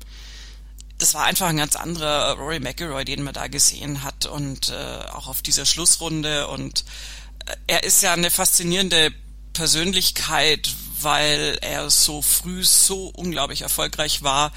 das 0.98 1.14
war 1.14 1.24
einfach 1.24 1.48
ein 1.48 1.56
ganz 1.56 1.76
anderer 1.76 2.36
Rory 2.36 2.60
McIlroy, 2.60 3.04
den 3.04 3.22
man 3.22 3.34
da 3.34 3.48
gesehen 3.48 4.02
hat 4.02 4.26
und 4.26 4.70
äh, 4.70 5.08
auch 5.12 5.28
auf 5.28 5.42
dieser 5.42 5.66
Schlussrunde 5.66 6.48
und 6.48 6.84
äh, 7.46 7.56
er 7.66 7.84
ist 7.84 8.02
ja 8.02 8.12
eine 8.12 8.30
faszinierende 8.30 9.12
Persönlichkeit, 9.52 10.72
weil 11.00 11.58
er 11.60 11.90
so 11.90 12.22
früh 12.22 12.64
so 12.64 13.08
unglaublich 13.08 13.62
erfolgreich 13.62 14.22
war, 14.22 14.52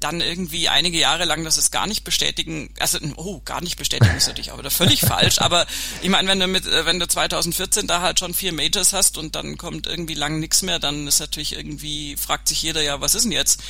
dann 0.00 0.20
irgendwie 0.20 0.68
einige 0.68 0.98
Jahre 0.98 1.24
lang 1.24 1.44
dass 1.44 1.56
es 1.56 1.70
gar 1.70 1.86
nicht 1.86 2.04
bestätigen, 2.04 2.70
also 2.78 2.98
oh, 3.16 3.40
gar 3.44 3.62
nicht 3.62 3.76
bestätigen 3.76 4.16
ist 4.16 4.26
natürlich 4.26 4.52
aber 4.52 4.70
völlig 4.70 5.00
falsch, 5.06 5.38
aber 5.38 5.66
ich 6.02 6.08
meine, 6.08 6.28
wenn 6.28 6.40
du 6.40 6.46
mit 6.46 6.66
äh, 6.66 6.84
wenn 6.86 6.98
du 6.98 7.08
2014 7.08 7.86
da 7.86 8.00
halt 8.00 8.18
schon 8.18 8.34
vier 8.34 8.52
Majors 8.52 8.92
hast 8.92 9.16
und 9.16 9.34
dann 9.34 9.56
kommt 9.56 9.86
irgendwie 9.86 10.14
lang 10.14 10.38
nichts 10.38 10.62
mehr, 10.62 10.78
dann 10.78 11.06
ist 11.06 11.20
natürlich 11.20 11.56
irgendwie 11.56 12.16
fragt 12.16 12.48
sich 12.48 12.62
jeder 12.62 12.82
ja, 12.82 13.00
was 13.00 13.14
ist 13.14 13.24
denn 13.24 13.32
jetzt? 13.32 13.62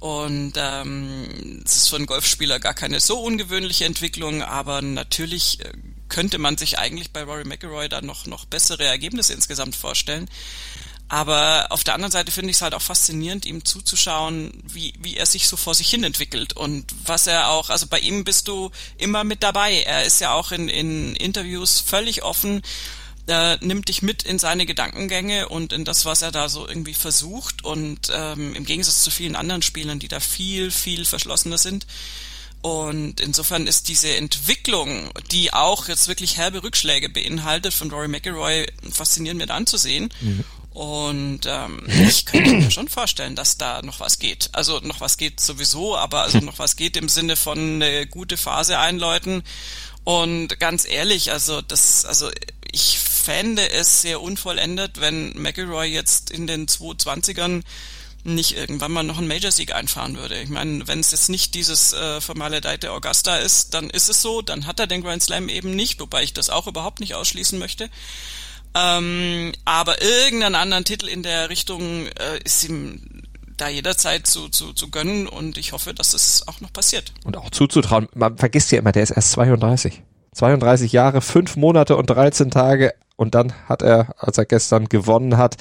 Und 0.00 0.54
ähm, 0.56 1.62
es 1.64 1.76
ist 1.76 1.88
für 1.88 1.96
einen 1.96 2.06
Golfspieler 2.06 2.60
gar 2.60 2.74
keine 2.74 3.00
so 3.00 3.20
ungewöhnliche 3.20 3.84
Entwicklung, 3.84 4.42
aber 4.42 4.82
natürlich 4.82 5.60
äh, 5.60 5.72
könnte 6.08 6.38
man 6.38 6.56
sich 6.56 6.78
eigentlich 6.78 7.10
bei 7.10 7.22
Rory 7.24 7.44
McIlroy 7.44 7.88
da 7.88 8.00
noch 8.00 8.26
noch 8.26 8.44
bessere 8.44 8.84
Ergebnisse 8.84 9.32
insgesamt 9.32 9.76
vorstellen. 9.76 10.28
Aber 11.14 11.66
auf 11.70 11.84
der 11.84 11.94
anderen 11.94 12.10
Seite 12.10 12.32
finde 12.32 12.50
ich 12.50 12.56
es 12.56 12.62
halt 12.62 12.74
auch 12.74 12.82
faszinierend, 12.82 13.46
ihm 13.46 13.64
zuzuschauen, 13.64 14.50
wie, 14.64 14.94
wie 14.98 15.16
er 15.16 15.26
sich 15.26 15.46
so 15.46 15.56
vor 15.56 15.72
sich 15.72 15.88
hin 15.88 16.02
entwickelt 16.02 16.54
und 16.54 16.92
was 17.04 17.28
er 17.28 17.50
auch, 17.50 17.70
also 17.70 17.86
bei 17.86 18.00
ihm 18.00 18.24
bist 18.24 18.48
du 18.48 18.72
immer 18.98 19.22
mit 19.22 19.44
dabei. 19.44 19.84
Er 19.84 20.04
ist 20.04 20.20
ja 20.20 20.32
auch 20.32 20.50
in, 20.50 20.68
in 20.68 21.14
Interviews 21.14 21.78
völlig 21.78 22.24
offen, 22.24 22.62
äh, 23.28 23.58
nimmt 23.64 23.90
dich 23.90 24.02
mit 24.02 24.24
in 24.24 24.40
seine 24.40 24.66
Gedankengänge 24.66 25.48
und 25.48 25.72
in 25.72 25.84
das, 25.84 26.04
was 26.04 26.20
er 26.22 26.32
da 26.32 26.48
so 26.48 26.66
irgendwie 26.66 26.94
versucht 26.94 27.64
und 27.64 28.10
ähm, 28.12 28.56
im 28.56 28.64
Gegensatz 28.64 29.04
zu 29.04 29.12
vielen 29.12 29.36
anderen 29.36 29.62
Spielern, 29.62 30.00
die 30.00 30.08
da 30.08 30.18
viel, 30.18 30.72
viel 30.72 31.04
verschlossener 31.04 31.58
sind. 31.58 31.86
Und 32.60 33.20
insofern 33.20 33.68
ist 33.68 33.88
diese 33.88 34.16
Entwicklung, 34.16 35.10
die 35.30 35.52
auch 35.52 35.86
jetzt 35.86 36.08
wirklich 36.08 36.38
herbe 36.38 36.64
Rückschläge 36.64 37.08
beinhaltet, 37.08 37.72
von 37.72 37.90
Rory 37.92 38.08
McIlroy 38.08 38.66
faszinierend 38.90 39.38
mit 39.38 39.52
anzusehen. 39.52 40.12
Mhm. 40.20 40.44
Und 40.74 41.42
ähm, 41.46 41.82
ich 42.08 42.26
könnte 42.26 42.52
mir 42.52 42.70
schon 42.70 42.88
vorstellen, 42.88 43.36
dass 43.36 43.56
da 43.56 43.80
noch 43.82 44.00
was 44.00 44.18
geht. 44.18 44.50
Also 44.52 44.80
noch 44.80 45.00
was 45.00 45.16
geht 45.16 45.40
sowieso, 45.40 45.96
aber 45.96 46.22
also 46.22 46.38
noch 46.38 46.58
was 46.58 46.76
geht 46.76 46.96
im 46.96 47.08
Sinne 47.08 47.36
von 47.36 47.58
eine 47.80 48.06
gute 48.08 48.36
Phase 48.36 48.78
einläuten. 48.78 49.44
Und 50.02 50.58
ganz 50.58 50.84
ehrlich, 50.86 51.30
also 51.30 51.62
das, 51.62 52.04
also 52.04 52.28
ich 52.72 52.98
fände 52.98 53.70
es 53.70 54.02
sehr 54.02 54.20
unvollendet, 54.20 55.00
wenn 55.00 55.40
McElroy 55.40 55.86
jetzt 55.86 56.30
in 56.30 56.48
den 56.48 56.66
220ern 56.66 57.62
nicht 58.24 58.56
irgendwann 58.56 58.90
mal 58.90 59.02
noch 59.04 59.18
einen 59.18 59.28
Major-Sieg 59.28 59.74
einfahren 59.74 60.16
würde. 60.16 60.40
Ich 60.40 60.48
meine, 60.48 60.88
wenn 60.88 60.98
es 60.98 61.12
jetzt 61.12 61.28
nicht 61.28 61.54
dieses 61.54 61.92
äh, 61.92 62.20
vermaledeite 62.20 62.90
Augusta 62.90 63.36
ist, 63.36 63.74
dann 63.74 63.90
ist 63.90 64.08
es 64.08 64.22
so, 64.22 64.42
dann 64.42 64.66
hat 64.66 64.80
er 64.80 64.86
den 64.86 65.02
Grand 65.02 65.22
Slam 65.22 65.48
eben 65.48 65.76
nicht, 65.76 66.00
wobei 66.00 66.22
ich 66.24 66.32
das 66.32 66.50
auch 66.50 66.66
überhaupt 66.66 67.00
nicht 67.00 67.14
ausschließen 67.14 67.58
möchte. 67.58 67.90
Ähm, 68.74 69.52
aber 69.64 70.02
irgendeinen 70.02 70.56
anderen 70.56 70.84
Titel 70.84 71.06
in 71.06 71.22
der 71.22 71.48
Richtung 71.48 72.06
äh, 72.06 72.42
ist 72.44 72.64
ihm 72.64 73.22
da 73.56 73.68
jederzeit 73.68 74.26
zu, 74.26 74.48
zu, 74.48 74.72
zu 74.72 74.90
gönnen 74.90 75.28
und 75.28 75.58
ich 75.58 75.72
hoffe, 75.72 75.94
dass 75.94 76.12
es 76.12 76.46
auch 76.48 76.60
noch 76.60 76.72
passiert. 76.72 77.12
Und 77.24 77.36
auch 77.36 77.50
zuzutrauen. 77.50 78.08
Man 78.14 78.36
vergisst 78.36 78.72
ja 78.72 78.78
immer, 78.78 78.92
der 78.92 79.04
ist 79.04 79.10
erst 79.10 79.32
32. 79.32 80.02
32 80.32 80.90
Jahre, 80.90 81.20
5 81.20 81.56
Monate 81.56 81.96
und 81.96 82.10
13 82.10 82.50
Tage 82.50 82.94
und 83.16 83.36
dann 83.36 83.52
hat 83.68 83.82
er, 83.82 84.14
als 84.18 84.38
er 84.38 84.44
gestern 84.44 84.88
gewonnen 84.88 85.36
hat, 85.36 85.56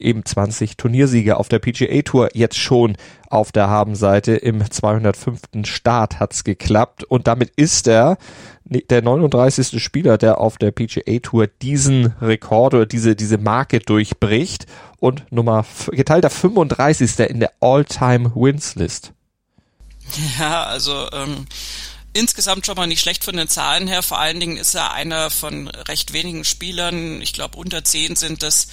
eben 0.00 0.24
20 0.24 0.76
Turniersiege 0.76 1.36
auf 1.36 1.48
der 1.48 1.58
PGA 1.58 2.02
Tour 2.02 2.30
jetzt 2.34 2.58
schon 2.58 2.96
auf 3.28 3.52
der 3.52 3.68
Habenseite. 3.68 4.32
Im 4.32 4.68
205. 4.68 5.40
Start 5.64 6.20
hat's 6.20 6.44
geklappt 6.44 7.04
und 7.04 7.26
damit 7.26 7.50
ist 7.56 7.86
er 7.88 8.18
der 8.64 9.02
39. 9.02 9.82
Spieler, 9.82 10.16
der 10.18 10.38
auf 10.38 10.56
der 10.58 10.70
PGA 10.70 11.18
Tour 11.20 11.46
diesen 11.46 12.14
Rekord 12.20 12.74
oder 12.74 12.86
diese, 12.86 13.16
diese 13.16 13.38
Marke 13.38 13.80
durchbricht 13.80 14.66
und 14.98 15.30
Nummer 15.32 15.64
geteilter 15.90 16.30
35. 16.30 17.18
in 17.20 17.40
der 17.40 17.52
All-Time 17.60 18.32
Wins 18.34 18.76
List. 18.76 19.12
Ja, 20.38 20.64
also 20.64 21.08
ähm, 21.12 21.46
insgesamt 22.12 22.66
schon 22.66 22.76
mal 22.76 22.86
nicht 22.86 23.00
schlecht 23.00 23.24
von 23.24 23.36
den 23.36 23.48
Zahlen 23.48 23.86
her. 23.86 24.02
Vor 24.02 24.18
allen 24.18 24.40
Dingen 24.40 24.56
ist 24.56 24.74
er 24.74 24.92
einer 24.92 25.30
von 25.30 25.68
recht 25.68 26.12
wenigen 26.12 26.44
Spielern, 26.44 27.20
ich 27.22 27.32
glaube 27.32 27.56
unter 27.56 27.84
zehn 27.84 28.16
sind 28.16 28.42
das, 28.42 28.68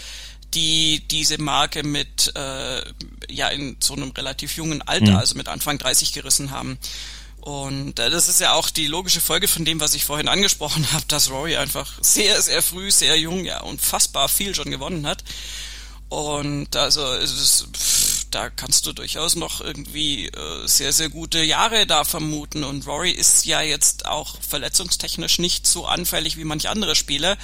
die 0.53 1.03
diese 1.07 1.41
Marke 1.41 1.83
mit 1.83 2.33
äh, 2.35 2.81
ja 3.29 3.49
in 3.49 3.77
so 3.79 3.93
einem 3.93 4.11
relativ 4.11 4.55
jungen 4.55 4.81
Alter, 4.81 5.11
mhm. 5.11 5.17
also 5.17 5.35
mit 5.35 5.47
Anfang 5.47 5.77
30 5.77 6.13
gerissen 6.13 6.51
haben. 6.51 6.77
Und 7.41 7.99
äh, 7.99 8.09
das 8.09 8.27
ist 8.27 8.41
ja 8.41 8.53
auch 8.53 8.69
die 8.69 8.87
logische 8.87 9.21
Folge 9.21 9.47
von 9.47 9.63
dem, 9.63 9.79
was 9.79 9.93
ich 9.93 10.03
vorhin 10.03 10.27
angesprochen 10.27 10.85
habe, 10.91 11.05
dass 11.07 11.29
Rory 11.29 11.55
einfach 11.57 11.91
sehr, 12.01 12.41
sehr 12.41 12.61
früh, 12.61 12.91
sehr 12.91 13.17
jung, 13.17 13.45
ja 13.45 13.61
unfassbar 13.61 14.27
viel 14.27 14.53
schon 14.53 14.69
gewonnen 14.69 15.07
hat. 15.07 15.23
Und 16.09 16.75
also 16.75 17.05
es 17.13 17.31
ist, 17.33 17.67
pff, 17.73 18.25
da 18.31 18.49
kannst 18.49 18.85
du 18.85 18.93
durchaus 18.93 19.35
noch 19.35 19.61
irgendwie 19.61 20.27
äh, 20.27 20.67
sehr, 20.67 20.93
sehr 20.93 21.09
gute 21.09 21.41
Jahre 21.43 21.85
da 21.85 22.03
vermuten. 22.03 22.63
Und 22.63 22.85
Rory 22.87 23.11
ist 23.11 23.45
ja 23.45 23.61
jetzt 23.61 24.05
auch 24.05 24.35
verletzungstechnisch 24.41 25.39
nicht 25.39 25.67
so 25.67 25.85
anfällig 25.85 26.37
wie 26.37 26.43
manche 26.43 26.69
andere 26.69 26.95
Spieler. 26.95 27.37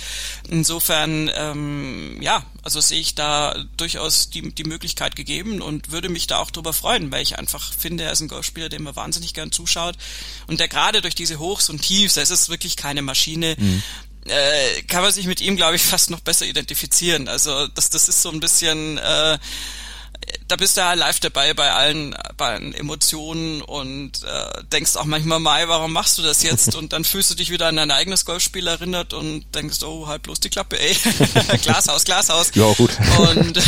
Insofern, 0.49 1.31
ähm, 1.33 2.21
ja, 2.21 2.45
also 2.63 2.81
sehe 2.81 2.99
ich 2.99 3.13
da 3.13 3.55
durchaus 3.77 4.29
die, 4.29 4.53
die 4.53 4.63
Möglichkeit 4.63 5.15
gegeben 5.15 5.61
und 5.61 5.91
würde 5.91 6.09
mich 6.09 6.27
da 6.27 6.39
auch 6.39 6.49
drüber 6.49 6.73
freuen, 6.73 7.11
weil 7.11 7.21
ich 7.21 7.37
einfach 7.37 7.73
finde, 7.73 8.05
er 8.05 8.11
ist 8.13 8.21
ein 8.21 8.29
Golfspieler, 8.29 8.69
dem 8.69 8.83
man 8.83 8.95
wahnsinnig 8.95 9.33
gern 9.33 9.51
zuschaut. 9.51 9.95
Und 10.47 10.59
der 10.59 10.69
gerade 10.69 11.01
durch 11.01 11.15
diese 11.15 11.39
Hochs 11.39 11.69
und 11.69 11.81
Tiefs, 11.81 12.17
es 12.17 12.31
ist 12.31 12.49
wirklich 12.49 12.77
keine 12.77 13.01
Maschine, 13.01 13.55
mhm 13.57 13.83
äh, 14.25 14.81
kann 14.83 15.01
man 15.01 15.11
sich 15.11 15.25
mit 15.25 15.41
ihm, 15.41 15.57
glaube 15.57 15.75
ich, 15.75 15.81
fast 15.81 16.09
noch 16.09 16.21
besser 16.21 16.45
identifizieren. 16.45 17.27
Also 17.27 17.67
das, 17.67 17.89
das 17.89 18.07
ist 18.07 18.21
so 18.21 18.29
ein 18.29 18.39
bisschen, 18.39 18.97
äh, 18.97 19.37
da 20.47 20.55
bist 20.55 20.77
du 20.77 20.81
ja 20.81 20.93
live 20.93 21.19
dabei 21.19 21.53
bei 21.53 21.71
allen, 21.71 22.15
bei 22.37 22.53
allen 22.53 22.73
Emotionen 22.73 23.61
und 23.61 24.23
äh, 24.23 24.63
denkst 24.71 24.95
auch 24.97 25.05
manchmal, 25.05 25.39
Mai, 25.39 25.67
warum 25.67 25.93
machst 25.93 26.17
du 26.17 26.21
das 26.21 26.43
jetzt? 26.43 26.75
Und 26.83 26.93
dann 26.93 27.03
fühlst 27.03 27.31
du 27.31 27.35
dich 27.35 27.49
wieder 27.49 27.67
an 27.67 27.75
dein 27.75 27.91
eigenes 27.91 28.25
Golfspiel 28.25 28.67
erinnert 28.67 29.13
und 29.13 29.45
denkst, 29.55 29.83
oh, 29.83 30.07
halt 30.07 30.23
bloß 30.23 30.39
die 30.39 30.49
Klappe, 30.49 30.79
ey. 30.79 30.95
Glashaus, 31.61 32.03
Glashaus. 32.03 32.51
Ja, 32.55 32.71
gut. 32.73 32.91
Und 33.19 33.59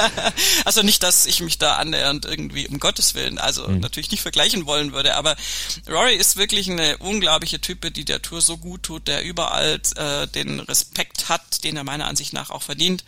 also 0.64 0.82
nicht, 0.82 1.02
dass 1.02 1.26
ich 1.26 1.40
mich 1.40 1.58
da 1.58 1.76
annähernd 1.76 2.24
irgendwie, 2.24 2.68
um 2.68 2.78
Gottes 2.78 3.14
Willen, 3.14 3.38
also 3.38 3.66
mhm. 3.66 3.80
natürlich 3.80 4.10
nicht 4.10 4.22
vergleichen 4.22 4.66
wollen 4.66 4.92
würde, 4.92 5.14
aber 5.16 5.36
Rory 5.88 6.14
ist 6.14 6.36
wirklich 6.36 6.70
eine 6.70 6.98
unglaubliche 6.98 7.60
Type, 7.60 7.90
die 7.90 8.04
der 8.04 8.22
Tour 8.22 8.40
so 8.40 8.56
gut 8.56 8.82
tut, 8.82 9.08
der 9.08 9.24
überall 9.24 9.80
äh, 9.96 10.26
den 10.28 10.60
Respekt 10.60 11.28
hat, 11.28 11.64
den 11.64 11.76
er 11.76 11.84
meiner 11.84 12.06
Ansicht 12.06 12.32
nach 12.32 12.50
auch 12.50 12.62
verdient. 12.62 13.04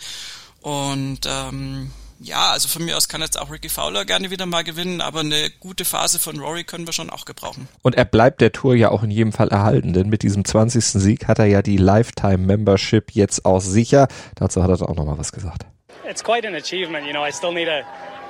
Und 0.61 1.21
ähm, 1.27 1.93
ja, 2.21 2.51
also 2.51 2.69
von 2.69 2.85
mir 2.85 2.97
aus 2.97 3.09
kann 3.09 3.21
jetzt 3.21 3.39
auch 3.39 3.51
Ricky 3.51 3.69
Fowler 3.69 4.05
gerne 4.05 4.31
wieder 4.31 4.47
mal 4.47 4.65
gewinnen, 4.65 5.01
aber 5.01 5.21
eine 5.21 5.51
gute 5.61 5.85
Phase 5.85 6.19
von 6.19 6.39
Rory 6.41 6.65
können 6.65 6.87
wir 6.87 6.93
schon 6.93 7.11
auch 7.11 7.25
gebrauchen. 7.25 7.69
Und 7.83 7.95
er 7.95 8.05
bleibt 8.05 8.41
der 8.41 8.53
Tour 8.53 8.75
ja 8.75 8.91
auch 8.91 9.03
in 9.03 9.11
jedem 9.11 9.33
Fall 9.33 9.49
erhalten, 9.49 9.93
denn 9.93 10.09
mit 10.09 10.23
diesem 10.23 10.45
20. 10.45 10.85
Sieg 10.85 11.29
hat 11.29 11.39
er 11.39 11.47
ja 11.47 11.63
die 11.63 11.77
Lifetime 11.77 12.39
Membership 12.39 13.13
jetzt 13.13 13.45
auch 13.45 13.61
sicher. 13.61 14.09
Dazu 14.35 14.63
hat 14.63 14.71
er 14.71 14.89
auch 14.89 14.97
nochmal 14.97 15.19
was 15.19 15.33
gesagt. 15.33 15.67
It's 16.09 16.25
quite 16.25 16.47
an 16.47 16.55
achievement, 16.55 17.07
you 17.07 17.13
know, 17.13 17.25
I 17.25 17.33
still 17.33 17.53
need 17.53 17.69
a 17.69 17.83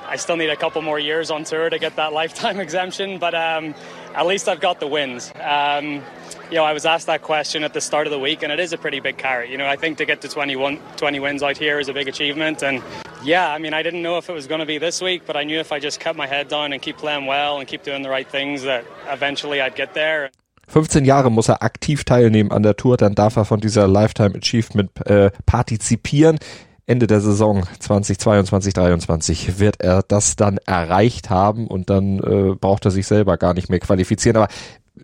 I 0.09 0.15
still 0.15 0.35
need 0.35 0.49
a 0.49 0.55
couple 0.55 0.81
more 0.81 0.97
years 0.97 1.29
on 1.29 1.43
tour 1.43 1.69
to 1.69 1.77
get 1.77 1.95
that 1.97 2.13
lifetime 2.19 2.59
exemption, 2.59 3.19
but 3.19 3.35
um, 3.35 3.75
at 4.15 4.25
least 4.25 4.49
I've 4.49 4.59
got 4.59 4.79
the 4.79 4.87
wins. 4.87 5.31
Um, 5.39 6.03
you 6.49 6.55
know, 6.55 6.63
I 6.63 6.73
was 6.73 6.85
asked 6.85 7.05
that 7.07 7.21
question 7.21 7.63
at 7.63 7.73
the 7.73 7.81
start 7.81 8.07
of 8.07 8.11
the 8.11 8.19
week, 8.19 8.41
and 8.41 8.51
it 8.51 8.59
is 8.59 8.73
a 8.73 8.77
pretty 8.77 8.99
big 8.99 9.17
carrot. 9.17 9.49
You 9.49 9.57
know, 9.57 9.67
I 9.67 9.75
think 9.75 9.99
to 9.99 10.05
get 10.05 10.21
to 10.21 10.27
21, 10.27 10.79
20 10.97 11.19
wins 11.19 11.43
out 11.43 11.57
here 11.57 11.79
is 11.79 11.89
a 11.89 11.93
big 11.93 12.07
achievement. 12.07 12.63
And 12.63 12.81
yeah, 13.23 13.51
I 13.51 13.59
mean, 13.59 13.73
I 13.73 13.83
didn't 13.83 14.01
know 14.01 14.17
if 14.17 14.29
it 14.29 14.33
was 14.33 14.47
going 14.47 14.59
to 14.59 14.65
be 14.65 14.79
this 14.79 15.01
week, 15.01 15.23
but 15.27 15.35
I 15.35 15.43
knew 15.43 15.59
if 15.59 15.71
I 15.71 15.79
just 15.79 15.99
kept 15.99 16.17
my 16.17 16.27
head 16.27 16.47
down 16.47 16.73
and 16.73 16.81
keep 16.81 16.97
playing 16.97 17.27
well 17.27 17.59
and 17.59 17.67
keep 17.67 17.83
doing 17.83 18.01
the 18.01 18.09
right 18.09 18.27
things, 18.27 18.63
that 18.63 18.85
eventually 19.07 19.61
I'd 19.61 19.75
get 19.75 19.93
there. 19.93 20.31
15 20.69 21.03
Jahre 21.03 21.31
muss 21.31 21.49
er 21.49 21.63
aktiv 21.63 22.03
teilnehmen 22.03 22.51
an 22.51 22.61
der 22.61 22.75
Tour, 22.77 22.95
dann 22.95 23.15
darf 23.15 23.37
er 23.37 23.45
von 23.45 23.59
dieser 23.59 23.87
Lifetime 23.87 24.35
Achievement 24.35 24.91
äh, 25.07 25.31
partizipieren. 25.47 26.37
Ende 26.89 27.05
der 27.05 27.21
Saison 27.21 27.67
2022, 27.79 28.73
2023 28.73 29.59
wird 29.59 29.79
er 29.79 30.01
das 30.01 30.35
dann 30.35 30.57
erreicht 30.65 31.29
haben 31.29 31.67
und 31.67 31.91
dann 31.91 32.17
äh, 32.19 32.55
braucht 32.55 32.83
er 32.85 32.91
sich 32.91 33.05
selber 33.05 33.37
gar 33.37 33.53
nicht 33.53 33.69
mehr 33.69 33.79
qualifizieren. 33.79 34.37
Aber 34.37 34.47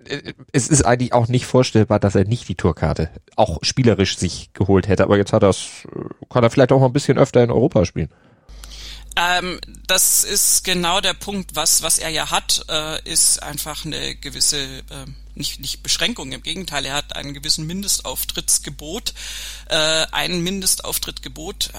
äh, 0.07 0.33
es 0.51 0.67
ist 0.67 0.83
eigentlich 0.83 1.13
auch 1.13 1.27
nicht 1.27 1.45
vorstellbar, 1.45 1.99
dass 1.99 2.15
er 2.15 2.25
nicht 2.25 2.49
die 2.49 2.55
Tourkarte 2.55 3.11
auch 3.35 3.59
spielerisch 3.61 4.17
sich 4.17 4.51
geholt 4.53 4.87
hätte. 4.87 5.03
Aber 5.03 5.17
jetzt 5.17 5.31
hat 5.31 5.43
er 5.43 5.51
äh, 5.51 5.53
kann 6.27 6.43
er 6.43 6.49
vielleicht 6.49 6.71
auch 6.71 6.79
mal 6.79 6.87
ein 6.87 6.93
bisschen 6.93 7.19
öfter 7.19 7.43
in 7.43 7.51
Europa 7.51 7.85
spielen. 7.85 8.09
Ähm, 9.15 9.59
das 9.87 10.23
ist 10.23 10.63
genau 10.63 11.01
der 11.01 11.13
Punkt, 11.13 11.55
was 11.55 11.83
was 11.83 11.99
er 11.99 12.09
ja 12.09 12.31
hat, 12.31 12.65
äh, 12.67 13.07
ist 13.07 13.43
einfach 13.43 13.85
eine 13.85 14.15
gewisse 14.15 14.57
äh, 14.57 15.05
nicht, 15.35 15.59
nicht 15.59 15.83
Beschränkung, 15.83 16.31
im 16.31 16.43
Gegenteil, 16.43 16.85
er 16.85 16.93
hat 16.93 17.15
einen 17.15 17.33
gewissen 17.33 17.65
Mindestauftrittgebot, 17.67 19.13
äh, 19.69 20.05
ein 20.11 20.41
Mindestauftrittgebot, 20.41 21.71
äh, 21.73 21.77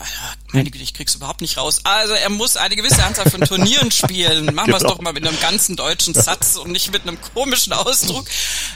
meine 0.53 0.71
Güte, 0.71 0.85
ich 0.85 0.95
krieg's 0.95 1.15
überhaupt 1.15 1.41
nicht 1.41 1.57
raus. 1.57 1.81
Also 1.85 2.15
er 2.15 2.31
muss 2.31 2.57
eine 2.57 2.77
gewisse 2.77 3.05
Anzahl 3.05 3.31
von 3.31 3.41
Turnieren 3.41 3.91
spielen. 3.93 4.55
Machen 4.55 4.69
wir 4.69 4.77
es 4.77 4.83
genau. 4.83 4.95
doch 4.95 5.01
mal 5.03 5.13
mit 5.13 5.27
einem 5.27 5.39
ganzen 5.41 5.77
deutschen 5.77 6.15
Satz 6.15 6.57
und 6.57 6.71
nicht 6.71 6.93
mit 6.93 7.03
einem 7.03 7.19
komischen 7.35 7.73
Ausdruck. 7.73 8.27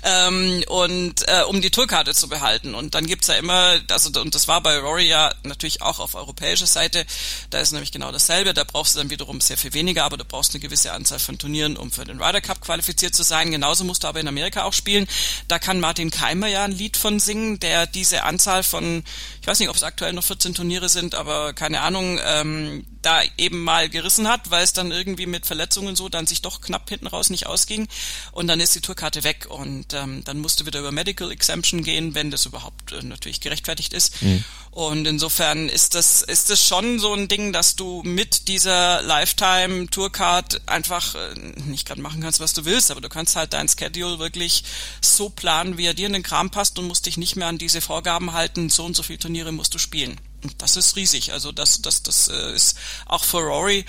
Ähm, 0.02 0.64
und 0.68 1.28
äh, 1.28 1.42
um 1.42 1.60
die 1.60 1.70
Tourkarte 1.70 2.14
zu 2.14 2.28
behalten. 2.28 2.74
Und 2.74 2.94
dann 2.94 3.06
gibt's 3.06 3.28
ja 3.28 3.34
immer, 3.34 3.80
also 3.90 4.20
und 4.20 4.34
das 4.34 4.48
war 4.48 4.62
bei 4.62 4.78
Rory 4.78 5.08
ja 5.08 5.32
natürlich 5.42 5.82
auch 5.82 5.98
auf 5.98 6.14
europäischer 6.14 6.66
Seite, 6.66 7.04
da 7.50 7.60
ist 7.60 7.72
nämlich 7.72 7.92
genau 7.92 8.12
dasselbe, 8.12 8.54
da 8.54 8.64
brauchst 8.64 8.94
du 8.94 8.98
dann 8.98 9.10
wiederum 9.10 9.40
sehr 9.40 9.56
viel 9.56 9.74
weniger, 9.74 10.04
aber 10.04 10.16
du 10.16 10.24
brauchst 10.24 10.54
eine 10.54 10.60
gewisse 10.60 10.92
Anzahl 10.92 11.18
von 11.18 11.38
Turnieren, 11.38 11.76
um 11.76 11.90
für 11.90 12.04
den 12.04 12.22
Ryder 12.22 12.40
Cup 12.40 12.60
qualifiziert 12.60 13.14
zu 13.14 13.22
sein. 13.22 13.50
Genauso 13.50 13.84
musst 13.84 14.04
du 14.04 14.08
aber 14.08 14.20
in 14.20 14.28
Amerika 14.28 14.64
auch 14.64 14.69
spielen. 14.72 15.06
Da 15.48 15.58
kann 15.58 15.80
Martin 15.80 16.10
Keimer 16.10 16.46
ja 16.46 16.64
ein 16.64 16.72
Lied 16.72 16.96
von 16.96 17.20
singen, 17.20 17.60
der 17.60 17.86
diese 17.86 18.24
Anzahl 18.24 18.62
von, 18.62 19.04
ich 19.40 19.46
weiß 19.46 19.58
nicht, 19.58 19.70
ob 19.70 19.76
es 19.76 19.82
aktuell 19.82 20.12
noch 20.12 20.24
14 20.24 20.54
Turniere 20.54 20.88
sind, 20.88 21.14
aber 21.14 21.54
keine 21.54 21.80
Ahnung, 21.80 22.20
ähm, 22.24 22.84
da 23.02 23.22
eben 23.38 23.62
mal 23.62 23.88
gerissen 23.88 24.28
hat, 24.28 24.50
weil 24.50 24.62
es 24.62 24.74
dann 24.74 24.90
irgendwie 24.90 25.26
mit 25.26 25.46
Verletzungen 25.46 25.96
so 25.96 26.08
dann 26.08 26.26
sich 26.26 26.42
doch 26.42 26.60
knapp 26.60 26.88
hinten 26.88 27.06
raus 27.06 27.30
nicht 27.30 27.46
ausging 27.46 27.88
und 28.32 28.46
dann 28.48 28.60
ist 28.60 28.74
die 28.74 28.80
Tourkarte 28.80 29.24
weg 29.24 29.46
und 29.48 29.94
ähm, 29.94 30.22
dann 30.24 30.38
musst 30.38 30.60
du 30.60 30.66
wieder 30.66 30.80
über 30.80 30.92
Medical 30.92 31.30
Exemption 31.30 31.82
gehen, 31.82 32.14
wenn 32.14 32.30
das 32.30 32.44
überhaupt 32.44 32.92
äh, 32.92 33.02
natürlich 33.02 33.40
gerechtfertigt 33.40 33.94
ist. 33.94 34.20
Mhm. 34.22 34.44
Und 34.72 35.06
insofern 35.06 35.68
ist 35.68 35.94
das 35.94 36.22
ist 36.22 36.50
das 36.50 36.64
schon 36.64 37.00
so 37.00 37.14
ein 37.14 37.26
Ding, 37.26 37.52
dass 37.52 37.74
du 37.74 38.02
mit 38.04 38.46
dieser 38.46 39.02
Lifetime 39.02 39.88
Tourcard 39.88 40.60
einfach 40.68 41.14
äh, 41.14 41.34
nicht 41.64 41.88
gerade 41.88 42.02
machen 42.02 42.20
kannst, 42.20 42.38
was 42.38 42.52
du 42.52 42.66
willst, 42.66 42.90
aber 42.90 43.00
du 43.00 43.08
kannst 43.08 43.34
halt 43.34 43.54
dein 43.54 43.68
Schedule 43.68 44.18
wirklich 44.18 44.64
so 45.00 45.30
planen, 45.30 45.78
wie 45.78 45.86
er 45.86 45.94
dir 45.94 46.06
in 46.06 46.12
den 46.12 46.22
Kram 46.22 46.50
passt 46.50 46.78
und 46.78 46.86
musst 46.86 47.06
dich 47.06 47.16
nicht 47.16 47.36
mehr 47.36 47.48
an 47.48 47.58
diese 47.58 47.80
Vorgaben 47.80 48.32
halten, 48.34 48.68
so 48.68 48.84
und 48.84 48.94
so 48.94 49.02
viele 49.02 49.18
Turniere 49.30 49.52
musst 49.52 49.72
du 49.74 49.78
spielen. 49.78 50.20
Das 50.58 50.76
ist 50.76 50.96
riesig. 50.96 51.32
Also 51.32 51.52
das, 51.52 51.82
das, 51.82 52.02
das 52.02 52.26
äh, 52.26 52.52
ist 52.52 52.76
auch 53.06 53.22
für 53.22 53.38
Rory. 53.38 53.84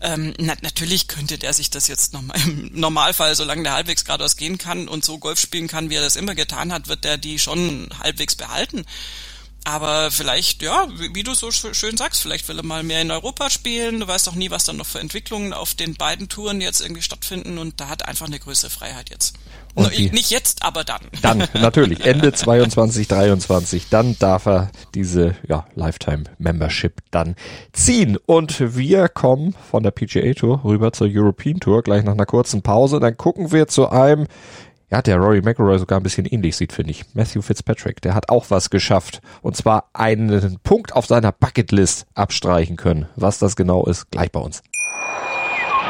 Ähm, 0.00 0.32
na, 0.38 0.54
natürlich 0.62 1.08
könnte 1.08 1.36
der 1.36 1.52
sich 1.52 1.68
das 1.68 1.88
jetzt 1.88 2.12
nochmal 2.12 2.40
im 2.42 2.70
Normalfall, 2.78 3.34
solange 3.34 3.64
der 3.64 3.72
halbwegs 3.72 4.04
geradeaus 4.04 4.36
gehen 4.36 4.56
kann 4.56 4.86
und 4.86 5.04
so 5.04 5.18
Golf 5.18 5.40
spielen 5.40 5.66
kann, 5.66 5.90
wie 5.90 5.96
er 5.96 6.02
das 6.02 6.14
immer 6.14 6.36
getan 6.36 6.72
hat, 6.72 6.86
wird 6.86 7.02
der 7.02 7.18
die 7.18 7.40
schon 7.40 7.88
halbwegs 7.98 8.36
behalten. 8.36 8.84
Aber 9.64 10.10
vielleicht, 10.10 10.62
ja, 10.62 10.86
wie, 10.98 11.14
wie, 11.14 11.22
du 11.22 11.32
so 11.32 11.50
schön 11.50 11.96
sagst, 11.96 12.20
vielleicht 12.20 12.46
will 12.48 12.58
er 12.58 12.64
mal 12.64 12.82
mehr 12.82 13.00
in 13.00 13.10
Europa 13.10 13.48
spielen. 13.48 14.00
Du 14.00 14.06
weißt 14.06 14.28
auch 14.28 14.34
nie, 14.34 14.50
was 14.50 14.64
dann 14.64 14.76
noch 14.76 14.86
für 14.86 15.00
Entwicklungen 15.00 15.54
auf 15.54 15.72
den 15.72 15.94
beiden 15.94 16.28
Touren 16.28 16.60
jetzt 16.60 16.82
irgendwie 16.82 17.00
stattfinden 17.00 17.56
und 17.56 17.80
da 17.80 17.88
hat 17.88 18.06
einfach 18.06 18.26
eine 18.26 18.38
größere 18.38 18.70
Freiheit 18.70 19.08
jetzt. 19.08 19.36
No, 19.76 19.88
nicht 19.88 20.30
jetzt, 20.30 20.62
aber 20.62 20.84
dann. 20.84 21.00
Dann, 21.20 21.48
natürlich. 21.54 22.04
Ende 22.04 22.32
22, 22.32 23.08
23. 23.08 23.88
Dann 23.88 24.16
darf 24.18 24.46
er 24.46 24.70
diese 24.94 25.34
ja, 25.48 25.66
Lifetime 25.74 26.24
Membership 26.38 27.00
dann 27.10 27.34
ziehen. 27.72 28.16
Und 28.24 28.76
wir 28.76 29.08
kommen 29.08 29.56
von 29.70 29.82
der 29.82 29.90
PGA 29.90 30.32
Tour 30.34 30.62
rüber 30.62 30.92
zur 30.92 31.08
European 31.10 31.58
Tour 31.58 31.82
gleich 31.82 32.04
nach 32.04 32.12
einer 32.12 32.26
kurzen 32.26 32.62
Pause. 32.62 33.00
Dann 33.00 33.16
gucken 33.16 33.50
wir 33.50 33.66
zu 33.66 33.88
einem 33.88 34.28
ja, 34.94 35.02
der 35.02 35.16
Rory 35.16 35.42
McIlroy 35.42 35.76
sogar 35.76 35.98
ein 35.98 36.04
bisschen 36.04 36.24
ähnlich 36.24 36.54
sieht, 36.54 36.72
finde 36.72 36.92
ich. 36.92 37.04
Matthew 37.14 37.42
Fitzpatrick, 37.42 38.00
der 38.00 38.14
hat 38.14 38.28
auch 38.28 38.46
was 38.50 38.70
geschafft. 38.70 39.20
Und 39.42 39.56
zwar 39.56 39.88
einen 39.92 40.60
Punkt 40.62 40.94
auf 40.94 41.06
seiner 41.06 41.32
Bucketlist 41.32 42.06
abstreichen 42.14 42.76
können. 42.76 43.08
Was 43.16 43.40
das 43.40 43.56
genau 43.56 43.84
ist, 43.86 44.08
gleich 44.12 44.30
bei 44.30 44.38
uns. 44.38 44.62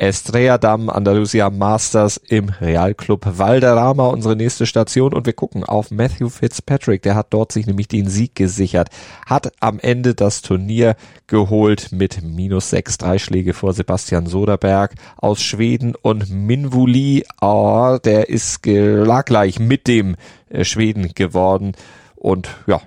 Estrella 0.00 0.56
Damm 0.56 0.88
Andalusia 0.88 1.50
Masters 1.50 2.16
im 2.16 2.48
Realclub 2.48 3.38
Valderrama, 3.38 4.06
unsere 4.06 4.34
nächste 4.34 4.64
Station. 4.64 5.12
Und 5.12 5.26
wir 5.26 5.34
gucken 5.34 5.62
auf 5.62 5.90
Matthew 5.90 6.30
Fitzpatrick. 6.30 7.02
Der 7.02 7.14
hat 7.14 7.34
dort 7.34 7.52
sich 7.52 7.66
nämlich 7.66 7.86
den 7.86 8.08
Sieg 8.08 8.34
gesichert. 8.34 8.88
Hat 9.26 9.52
am 9.60 9.78
Ende 9.78 10.14
das 10.14 10.40
Turnier 10.40 10.96
geholt 11.26 11.92
mit 11.92 12.22
minus 12.22 12.70
sechs, 12.70 12.96
drei 12.96 13.18
Schläge 13.18 13.52
vor 13.52 13.74
Sebastian 13.74 14.24
Soderberg 14.24 14.94
aus 15.18 15.42
Schweden 15.42 15.94
und 16.00 16.30
Minvuli. 16.30 17.26
Oh, 17.42 17.98
der 18.02 18.30
ist 18.30 18.62
gleich 18.62 19.58
mit 19.58 19.86
dem 19.86 20.16
äh, 20.48 20.64
Schweden 20.64 21.12
geworden. 21.12 21.72
Und 22.16 22.48
ja, 22.66 22.80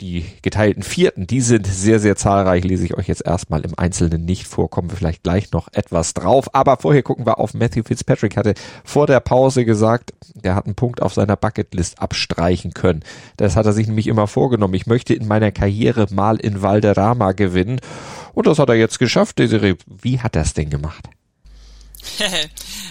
die 0.00 0.24
geteilten 0.42 0.82
Vierten, 0.82 1.26
die 1.26 1.40
sind 1.40 1.66
sehr, 1.66 2.00
sehr 2.00 2.16
zahlreich, 2.16 2.64
lese 2.64 2.84
ich 2.84 2.94
euch 2.94 3.08
jetzt 3.08 3.24
erstmal 3.24 3.60
im 3.62 3.78
Einzelnen 3.78 4.24
nicht 4.24 4.46
vor, 4.46 4.70
kommen 4.70 4.90
wir 4.90 4.96
vielleicht 4.96 5.22
gleich 5.22 5.52
noch 5.52 5.68
etwas 5.72 6.14
drauf. 6.14 6.54
Aber 6.54 6.76
vorher 6.78 7.02
gucken 7.02 7.26
wir 7.26 7.38
auf 7.38 7.54
Matthew 7.54 7.84
Fitzpatrick, 7.84 8.36
hatte 8.36 8.54
vor 8.84 9.06
der 9.06 9.20
Pause 9.20 9.64
gesagt, 9.64 10.14
der 10.34 10.54
hat 10.54 10.66
einen 10.66 10.74
Punkt 10.74 11.02
auf 11.02 11.14
seiner 11.14 11.36
Bucketlist 11.36 12.00
abstreichen 12.00 12.72
können. 12.72 13.02
Das 13.36 13.56
hat 13.56 13.66
er 13.66 13.72
sich 13.72 13.86
nämlich 13.86 14.06
immer 14.06 14.26
vorgenommen. 14.26 14.74
Ich 14.74 14.86
möchte 14.86 15.14
in 15.14 15.28
meiner 15.28 15.52
Karriere 15.52 16.06
mal 16.10 16.36
in 16.36 16.62
Valderrama 16.62 17.32
gewinnen. 17.32 17.80
Und 18.32 18.46
das 18.46 18.58
hat 18.58 18.68
er 18.68 18.76
jetzt 18.76 18.98
geschafft. 18.98 19.38
Wie 19.38 20.20
hat 20.20 20.36
er 20.36 20.42
es 20.42 20.54
denn 20.54 20.70
gemacht? 20.70 21.08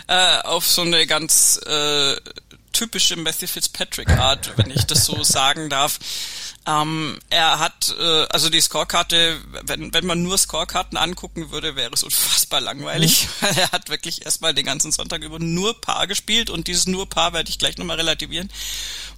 äh, 0.08 0.38
auf 0.43 0.65
so 0.65 0.84
eine 0.84 1.06
ganz 1.08 1.60
äh, 1.65 2.15
typische 2.80 3.18
Matthew 3.18 3.48
Fitzpatrick 3.48 4.10
Art, 4.10 4.54
wenn 4.56 4.72
ich 4.72 4.86
das 4.86 5.04
so 5.04 5.22
sagen 5.24 5.70
darf. 5.70 6.00
Ähm, 6.65 7.20
er 7.30 7.60
hat, 7.60 7.96
äh, 8.00 8.26
also 8.30 8.50
die 8.50 8.62
Scorekarte, 8.62 9.38
wenn, 9.63 9.94
wenn 9.94 10.06
man 10.06 10.22
nur 10.22 10.38
Scorekarten 10.38 10.98
angucken 10.98 11.52
würde, 11.52 11.76
wäre 11.76 11.92
es 11.94 12.04
unfassbar 12.04 12.62
langweilig, 12.62 13.28
mhm. 13.28 13.46
weil 13.46 13.58
er 13.58 13.72
hat 13.72 13.89
wirklich 13.89 14.26
erstmal 14.26 14.54
den 14.54 14.65
ganzen 14.65 14.92
Sonntag 14.92 15.24
über 15.24 15.39
nur 15.39 15.80
Paar 15.82 16.08
gespielt 16.08 16.50
und 16.50 16.68
dieses 16.68 16.86
nur 16.86 17.10
Paar 17.10 17.34
werde 17.34 17.50
ich 17.50 17.60
gleich 17.60 17.78
nochmal 17.78 17.98
relativieren 17.98 18.50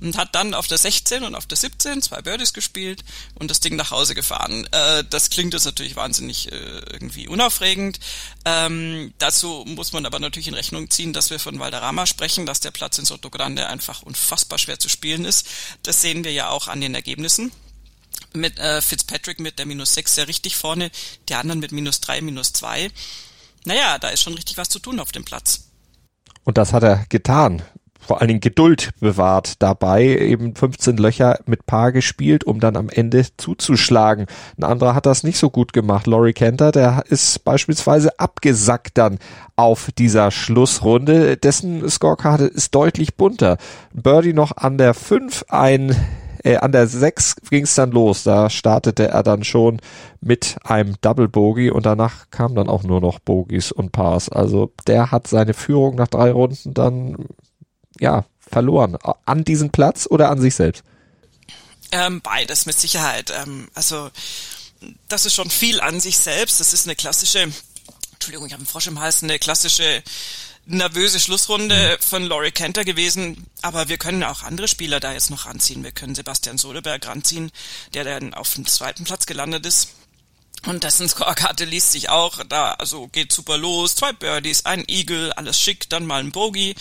und 0.02 0.18
hat 0.18 0.34
dann 0.34 0.54
auf 0.54 0.68
der 0.68 0.78
16 0.78 1.24
und 1.24 1.36
auf 1.36 1.46
der 1.46 1.58
17 1.58 2.02
zwei 2.02 2.22
Birdies 2.22 2.54
gespielt 2.54 3.04
und 3.36 3.52
das 3.52 3.60
Ding 3.60 3.76
nach 3.76 3.92
Hause 3.92 4.16
gefahren. 4.16 4.68
Äh, 4.72 5.04
das 5.10 5.30
klingt 5.30 5.54
jetzt 5.54 5.66
natürlich 5.66 5.96
wahnsinnig 5.96 6.52
äh, 6.52 6.56
irgendwie 6.92 7.28
unaufregend. 7.28 8.00
Ähm, 8.46 9.14
dazu 9.18 9.66
muss 9.68 9.94
man 9.94 10.06
aber 10.06 10.20
natürlich 10.20 10.48
in 10.48 10.54
Rechnung 10.54 10.90
ziehen, 10.90 11.14
dass 11.14 11.30
wir 11.30 11.40
von 11.40 11.60
Valderrama 11.60 12.06
sprechen, 12.06 12.46
dass 12.46 12.60
der 12.60 12.72
Platz 12.72 12.98
in 12.98 13.06
Soto 13.06 13.30
Grande 13.56 13.68
einfach 13.68 14.02
unfassbar 14.02 14.58
schwer 14.58 14.80
zu 14.80 14.90
spielen 14.90 15.26
ist. 15.26 15.48
Das 15.84 16.02
sehen 16.02 16.24
wir 16.24 16.32
ja 16.32 16.50
auch 16.50 16.68
an 16.68 16.82
den 16.82 16.96
Ergebnissen 16.96 17.12
Ergebnissen. 17.12 17.52
Mit 18.34 18.60
äh, 18.60 18.82
Fitzpatrick 18.82 19.40
mit 19.40 19.60
der 19.60 19.66
minus 19.66 19.94
6 19.94 20.16
sehr 20.16 20.28
richtig 20.28 20.56
vorne, 20.56 20.92
die 21.28 21.36
anderen 21.36 21.60
mit 21.60 21.72
minus 21.72 22.00
3, 22.02 22.22
minus 22.22 22.54
2. 22.54 22.90
Naja, 23.66 23.98
da 24.00 24.10
ist 24.10 24.22
schon 24.22 24.34
richtig 24.34 24.58
was 24.58 24.70
zu 24.70 24.80
tun 24.80 25.00
auf 25.00 25.12
dem 25.12 25.26
Platz. 25.26 25.66
Und 26.44 26.58
das 26.58 26.72
hat 26.72 26.84
er 26.84 27.06
getan 27.10 27.62
vor 28.02 28.20
allen 28.20 28.28
Dingen 28.28 28.42
Geduld 28.42 28.90
bewahrt 29.00 29.62
dabei, 29.62 30.04
eben 30.06 30.56
15 30.56 30.98
Löcher 30.98 31.40
mit 31.46 31.66
Paar 31.66 31.92
gespielt, 31.92 32.44
um 32.44 32.60
dann 32.60 32.76
am 32.76 32.90
Ende 32.90 33.26
zuzuschlagen. 33.38 34.26
Ein 34.58 34.64
anderer 34.64 34.96
hat 34.96 35.06
das 35.06 35.24
nicht 35.24 35.38
so 35.38 35.50
gut 35.50 35.72
gemacht. 35.72 36.08
Laurie 36.08 36.34
Kenter, 36.34 36.72
der 36.72 37.04
ist 37.08 37.44
beispielsweise 37.46 38.20
abgesackt 38.20 38.98
dann 38.98 39.20
auf 39.56 39.92
dieser 39.98 40.32
Schlussrunde. 40.32 41.38
Dessen 41.38 41.88
Scorekarte 41.90 42.46
ist 42.46 42.74
deutlich 42.74 43.16
bunter. 43.16 43.58
Birdie 43.94 44.34
noch 44.34 44.58
an 44.58 44.78
der 44.78 44.94
5, 44.94 45.46
ein 45.50 45.96
äh, 46.44 46.58
an 46.58 46.72
der 46.72 46.88
6 46.88 47.36
ging 47.50 47.64
es 47.64 47.76
dann 47.76 47.92
los. 47.92 48.24
Da 48.24 48.50
startete 48.50 49.10
er 49.10 49.24
dann 49.24 49.44
schon 49.44 49.80
mit 50.22 50.58
einem 50.64 50.96
Double 51.02 51.28
Bogey 51.28 51.70
und 51.70 51.86
danach 51.86 52.30
kamen 52.32 52.56
dann 52.56 52.70
auch 52.70 52.84
nur 52.84 53.02
noch 53.02 53.20
Bogies 53.20 53.72
und 53.72 53.92
Pars. 53.92 54.30
Also 54.30 54.72
der 54.88 55.12
hat 55.12 55.28
seine 55.28 55.54
Führung 55.54 55.96
nach 55.96 56.08
drei 56.08 56.32
Runden 56.32 56.74
dann 56.74 57.28
ja 58.00 58.26
verloren. 58.40 58.98
An 59.26 59.44
diesem 59.44 59.70
Platz 59.70 60.08
oder 60.10 60.30
an 60.30 60.42
sich 60.42 60.56
selbst? 60.56 60.84
Ähm, 61.92 62.22
beides 62.22 62.66
mit 62.66 62.80
Sicherheit. 62.80 63.32
Ähm, 63.36 63.70
also 63.74 64.10
das 65.08 65.26
ist 65.26 65.36
schon 65.36 65.50
viel 65.50 65.82
an 65.82 66.00
sich 66.00 66.18
selbst. 66.18 66.60
Das 66.60 66.74
ist 66.74 66.88
eine 66.88 66.96
klassische, 66.96 67.52
Entschuldigung, 68.14 68.48
ich 68.48 68.54
habe 68.54 68.62
einen 68.62 68.68
Frosch 68.68 68.88
im 68.88 69.00
Hals, 69.00 69.24
eine 69.24 69.40
klassische 69.40 70.04
nervöse 70.66 71.20
Schlussrunde 71.20 71.98
mhm. 71.98 72.04
von 72.04 72.24
Laurie 72.24 72.52
Kenter 72.52 72.86
gewesen, 72.86 73.48
aber 73.62 73.90
wir 73.90 73.98
können 73.98 74.24
auch 74.24 74.44
andere 74.44 74.68
Spieler 74.68 75.00
da 75.00 75.14
jetzt 75.14 75.32
noch 75.32 75.46
ranziehen. 75.46 75.84
Wir 75.84 75.92
können 75.92 76.16
Sebastian 76.16 76.58
Soderberg 76.58 77.06
ranziehen, 77.08 77.52
der 77.94 78.04
dann 78.04 78.34
auf 78.34 78.54
dem 78.54 78.66
zweiten 78.66 79.04
Platz 79.04 79.26
gelandet 79.26 79.66
ist. 79.66 79.90
Und 80.68 80.84
dessen 80.84 81.10
Scorekarte 81.10 81.66
liest 81.66 81.92
sich 81.92 82.10
auch, 82.10 82.44
da 82.48 82.74
also 82.74 83.08
geht 83.08 83.34
super 83.34 83.58
los, 83.58 83.96
zwei 83.96 84.14
Birdies, 84.14 84.66
ein 84.66 84.84
Eagle, 84.88 85.34
alles 85.34 85.60
schick, 85.60 85.90
dann 85.90 86.06
mal 86.06 86.20
ein 86.20 86.32
Bogey, 86.32 86.76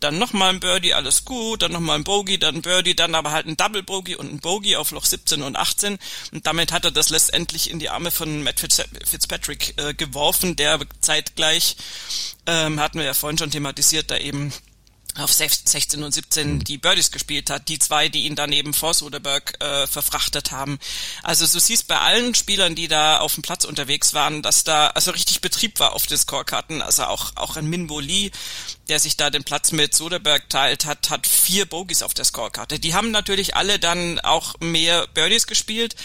dann 0.00 0.18
nochmal 0.18 0.54
ein 0.54 0.60
Birdie, 0.60 0.94
alles 0.94 1.26
gut, 1.26 1.60
dann 1.60 1.72
nochmal 1.72 1.98
ein 1.98 2.04
Bogey, 2.04 2.38
dann 2.38 2.56
ein 2.56 2.62
Birdie, 2.62 2.96
dann 2.96 3.14
aber 3.14 3.32
halt 3.32 3.46
ein 3.46 3.58
Double 3.58 3.82
Bogey 3.82 4.14
und 4.14 4.32
ein 4.32 4.38
Bogey 4.38 4.76
auf 4.76 4.90
Loch 4.90 5.04
17 5.04 5.42
und 5.42 5.56
18 5.56 5.98
und 6.32 6.46
damit 6.46 6.72
hat 6.72 6.86
er 6.86 6.92
das 6.92 7.10
letztendlich 7.10 7.70
in 7.70 7.78
die 7.78 7.90
Arme 7.90 8.10
von 8.10 8.42
Matt 8.42 8.58
Fitzpatrick 8.58 9.74
äh, 9.76 9.92
geworfen, 9.92 10.56
der 10.56 10.80
zeitgleich, 11.02 11.76
ähm, 12.46 12.80
hatten 12.80 12.98
wir 12.98 13.04
ja 13.04 13.14
vorhin 13.14 13.36
schon 13.36 13.50
thematisiert, 13.50 14.10
da 14.10 14.16
eben 14.16 14.50
auf 15.18 15.32
16 15.32 16.02
und 16.02 16.12
17 16.12 16.60
die 16.60 16.78
Birdies 16.78 17.10
gespielt 17.10 17.50
hat, 17.50 17.68
die 17.68 17.78
zwei, 17.78 18.08
die 18.08 18.24
ihn 18.24 18.34
dann 18.34 18.52
eben 18.52 18.74
vor 18.74 18.94
Soderberg 18.94 19.62
äh, 19.62 19.86
verfrachtet 19.86 20.52
haben. 20.52 20.78
Also 21.22 21.46
du 21.46 21.58
siehst 21.58 21.86
bei 21.88 21.98
allen 21.98 22.34
Spielern, 22.34 22.74
die 22.74 22.88
da 22.88 23.18
auf 23.18 23.34
dem 23.34 23.42
Platz 23.42 23.64
unterwegs 23.64 24.14
waren, 24.14 24.42
dass 24.42 24.64
da 24.64 24.88
also 24.88 25.10
richtig 25.10 25.40
Betrieb 25.40 25.80
war 25.80 25.94
auf 25.94 26.06
den 26.06 26.18
Scorekarten. 26.18 26.82
Also 26.82 27.04
auch 27.04 27.32
auch 27.36 27.56
ein 27.56 27.68
Minbo 27.68 28.00
Lee, 28.00 28.30
der 28.88 29.00
sich 29.00 29.16
da 29.16 29.30
den 29.30 29.44
Platz 29.44 29.72
mit 29.72 29.94
Soderberg 29.94 30.48
teilt, 30.48 30.84
hat 30.84 31.10
hat 31.10 31.26
vier 31.26 31.66
Bogies 31.66 32.02
auf 32.02 32.14
der 32.14 32.24
Scorekarte. 32.24 32.78
Die 32.78 32.94
haben 32.94 33.10
natürlich 33.10 33.56
alle 33.56 33.78
dann 33.78 34.18
auch 34.20 34.54
mehr 34.60 35.06
Birdies 35.08 35.46
gespielt, 35.46 35.96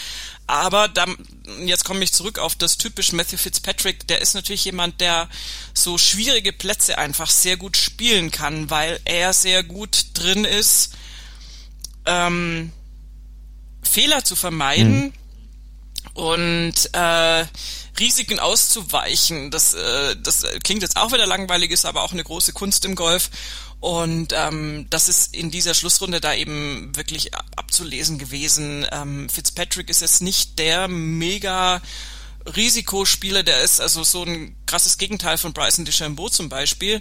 aber 0.52 0.86
dann, 0.86 1.16
jetzt 1.64 1.86
komme 1.86 2.04
ich 2.04 2.12
zurück 2.12 2.38
auf 2.38 2.54
das 2.54 2.76
typisch 2.76 3.12
Matthew 3.12 3.38
Fitzpatrick. 3.38 4.06
Der 4.08 4.20
ist 4.20 4.34
natürlich 4.34 4.66
jemand, 4.66 5.00
der 5.00 5.30
so 5.72 5.96
schwierige 5.96 6.52
Plätze 6.52 6.98
einfach 6.98 7.30
sehr 7.30 7.56
gut 7.56 7.78
spielen 7.78 8.30
kann, 8.30 8.68
weil 8.68 9.00
er 9.06 9.32
sehr 9.32 9.62
gut 9.62 10.08
drin 10.12 10.44
ist, 10.44 10.92
ähm, 12.04 12.70
Fehler 13.82 14.24
zu 14.24 14.36
vermeiden 14.36 15.04
mhm. 15.04 15.12
und 16.12 16.74
äh, 16.92 17.46
Risiken 17.98 18.38
auszuweichen. 18.38 19.50
Das, 19.50 19.72
äh, 19.72 20.16
das 20.22 20.44
klingt 20.62 20.82
jetzt 20.82 20.98
auch 20.98 21.12
wieder 21.12 21.26
langweilig, 21.26 21.70
ist 21.70 21.86
aber 21.86 22.02
auch 22.02 22.12
eine 22.12 22.24
große 22.24 22.52
Kunst 22.52 22.84
im 22.84 22.94
Golf. 22.94 23.30
Und 23.82 24.32
ähm, 24.32 24.86
das 24.90 25.08
ist 25.08 25.34
in 25.34 25.50
dieser 25.50 25.74
Schlussrunde 25.74 26.20
da 26.20 26.32
eben 26.32 26.94
wirklich 26.94 27.34
abzulesen 27.34 28.16
gewesen. 28.16 28.86
Ähm, 28.92 29.28
Fitzpatrick 29.28 29.90
ist 29.90 30.02
jetzt 30.02 30.22
nicht 30.22 30.60
der 30.60 30.86
mega 30.86 31.82
Risikospieler, 32.46 33.42
der 33.42 33.60
ist 33.60 33.80
also 33.80 34.02
so 34.04 34.24
ein 34.24 34.56
krasses 34.66 34.98
Gegenteil 34.98 35.38
von 35.38 35.52
Bryson 35.52 35.84
DeChambeau 35.84 36.28
zum 36.28 36.48
Beispiel. 36.48 37.00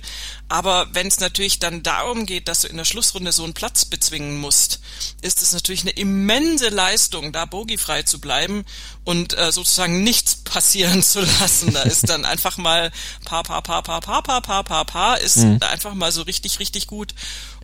Aber 0.50 0.88
wenn 0.94 1.08
es 1.08 1.20
natürlich 1.20 1.60
dann 1.60 1.84
darum 1.84 2.26
geht, 2.26 2.48
dass 2.48 2.62
du 2.62 2.68
in 2.68 2.78
der 2.78 2.86
Schlussrunde 2.86 3.32
so 3.32 3.44
einen 3.44 3.54
Platz 3.54 3.86
bezwingen 3.86 4.40
musst, 4.40 4.82
ist 5.22 5.42
es 5.42 5.54
natürlich 5.54 5.82
eine 5.82 5.92
immense 5.92 6.70
Leistung, 6.70 7.32
da 7.32 7.46
bogiefrei 7.46 8.04
zu 8.04 8.20
bleiben 8.20 8.66
und 9.04 9.38
äh, 9.38 9.52
sozusagen 9.52 10.04
nichts 10.04 10.36
passieren 10.44 11.02
zu 11.02 11.22
lassen. 11.22 11.74
Da 11.74 11.84
ist 11.84 12.10
dann 12.10 12.26
einfach 12.26 12.58
mal 12.58 12.92
pa 13.26 13.42
pa 13.42 13.62
pa 13.62 13.82
pa 13.82 14.00
pa 14.00 14.22
pa 14.22 14.42
pa 14.42 14.64
pa 14.64 14.84
pa 14.84 15.14
ist 15.16 15.38
mhm. 15.38 15.60
einfach 15.62 15.94
mal 15.94 16.12
so 16.12 16.24
richtig 16.24 16.60
richtig 16.60 16.88
gut. 16.88 17.16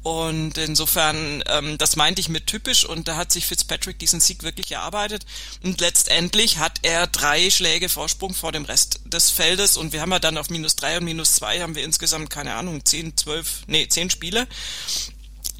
Und 0.07 0.57
insofern, 0.57 1.43
ähm, 1.47 1.77
das 1.77 1.97
meinte 1.97 2.21
ich 2.21 2.29
mit 2.29 2.47
typisch 2.47 2.85
und 2.85 3.09
da 3.09 3.17
hat 3.17 3.33
sich 3.33 3.45
Fitzpatrick 3.45 3.99
diesen 3.99 4.21
Sieg 4.21 4.41
wirklich 4.41 4.71
erarbeitet. 4.71 5.25
Und 5.65 5.81
letztendlich 5.81 6.59
hat 6.59 6.79
er 6.83 7.07
drei 7.07 7.49
Schläge 7.49 7.89
Vorsprung 7.89 8.33
vor 8.33 8.53
dem 8.53 8.63
Rest 8.63 9.01
des 9.03 9.29
Feldes 9.31 9.75
und 9.75 9.91
wir 9.91 9.99
haben 9.99 10.13
ja 10.13 10.19
dann 10.19 10.37
auf 10.37 10.49
minus 10.49 10.77
drei 10.77 10.95
und 10.97 11.03
minus 11.03 11.33
zwei 11.33 11.59
haben 11.59 11.75
wir 11.75 11.83
insgesamt, 11.83 12.29
keine 12.29 12.53
Ahnung, 12.53 12.85
zehn, 12.85 13.17
zwölf, 13.17 13.63
nee, 13.67 13.85
zehn 13.89 14.09
Spiele. 14.09 14.47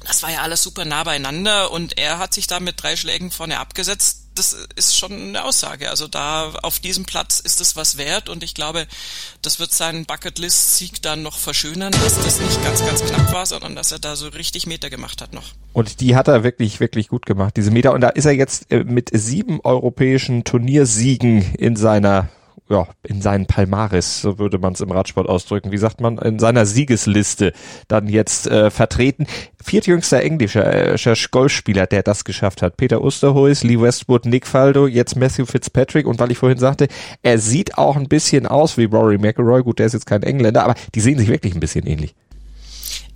Das 0.06 0.22
war 0.22 0.30
ja 0.30 0.40
alles 0.40 0.62
super 0.62 0.86
nah 0.86 1.04
beieinander 1.04 1.70
und 1.70 1.98
er 1.98 2.16
hat 2.16 2.32
sich 2.32 2.46
da 2.46 2.58
mit 2.58 2.82
drei 2.82 2.96
Schlägen 2.96 3.30
vorne 3.30 3.58
abgesetzt 3.58 4.27
das 4.38 4.56
ist 4.76 4.96
schon 4.96 5.12
eine 5.12 5.44
Aussage. 5.44 5.90
Also 5.90 6.06
da 6.06 6.52
auf 6.62 6.78
diesem 6.78 7.04
Platz 7.04 7.40
ist 7.40 7.60
es 7.60 7.76
was 7.76 7.98
wert 7.98 8.28
und 8.28 8.42
ich 8.42 8.54
glaube, 8.54 8.86
das 9.42 9.58
wird 9.58 9.72
seinen 9.72 10.06
Bucketlist-Sieg 10.06 11.02
dann 11.02 11.22
noch 11.22 11.38
verschönern, 11.38 11.92
dass 11.92 12.22
das 12.22 12.40
nicht 12.40 12.62
ganz, 12.62 12.80
ganz 12.80 13.04
knapp 13.04 13.32
war, 13.32 13.46
sondern 13.46 13.74
dass 13.74 13.92
er 13.92 13.98
da 13.98 14.16
so 14.16 14.28
richtig 14.28 14.66
Meter 14.66 14.90
gemacht 14.90 15.20
hat 15.20 15.32
noch. 15.32 15.52
Und 15.72 16.00
die 16.00 16.16
hat 16.16 16.28
er 16.28 16.44
wirklich, 16.44 16.80
wirklich 16.80 17.08
gut 17.08 17.26
gemacht, 17.26 17.56
diese 17.56 17.70
Meter. 17.70 17.92
Und 17.92 18.00
da 18.00 18.08
ist 18.08 18.24
er 18.24 18.32
jetzt 18.32 18.70
äh, 18.70 18.84
mit 18.84 19.10
sieben 19.12 19.60
europäischen 19.62 20.44
Turniersiegen 20.44 21.54
in 21.54 21.76
seiner 21.76 22.28
ja, 22.70 22.86
in 23.02 23.22
seinen 23.22 23.46
Palmaris, 23.46 24.20
so 24.20 24.38
würde 24.38 24.58
man 24.58 24.74
es 24.74 24.80
im 24.80 24.90
Radsport 24.90 25.28
ausdrücken, 25.28 25.72
wie 25.72 25.78
sagt 25.78 26.00
man, 26.00 26.18
in 26.18 26.38
seiner 26.38 26.66
Siegesliste 26.66 27.52
dann 27.88 28.08
jetzt 28.08 28.46
äh, 28.46 28.70
vertreten. 28.70 29.26
Viertjüngster 29.62 30.22
englischer 30.22 30.94
äh, 30.94 31.14
Golfspieler, 31.30 31.86
der 31.86 32.02
das 32.02 32.24
geschafft 32.24 32.62
hat. 32.62 32.76
Peter 32.76 33.02
Osterhuis, 33.02 33.62
Lee 33.62 33.80
Westwood, 33.80 34.26
Nick 34.26 34.46
Faldo, 34.46 34.86
jetzt 34.86 35.16
Matthew 35.16 35.46
Fitzpatrick 35.46 36.06
und 36.06 36.18
weil 36.18 36.30
ich 36.30 36.38
vorhin 36.38 36.58
sagte, 36.58 36.88
er 37.22 37.38
sieht 37.38 37.78
auch 37.78 37.96
ein 37.96 38.08
bisschen 38.08 38.46
aus 38.46 38.76
wie 38.76 38.84
Rory 38.84 39.18
McIlroy, 39.18 39.62
gut, 39.62 39.78
der 39.78 39.86
ist 39.86 39.94
jetzt 39.94 40.06
kein 40.06 40.22
Engländer, 40.22 40.64
aber 40.64 40.74
die 40.94 41.00
sehen 41.00 41.18
sich 41.18 41.28
wirklich 41.28 41.54
ein 41.54 41.60
bisschen 41.60 41.86
ähnlich. 41.86 42.14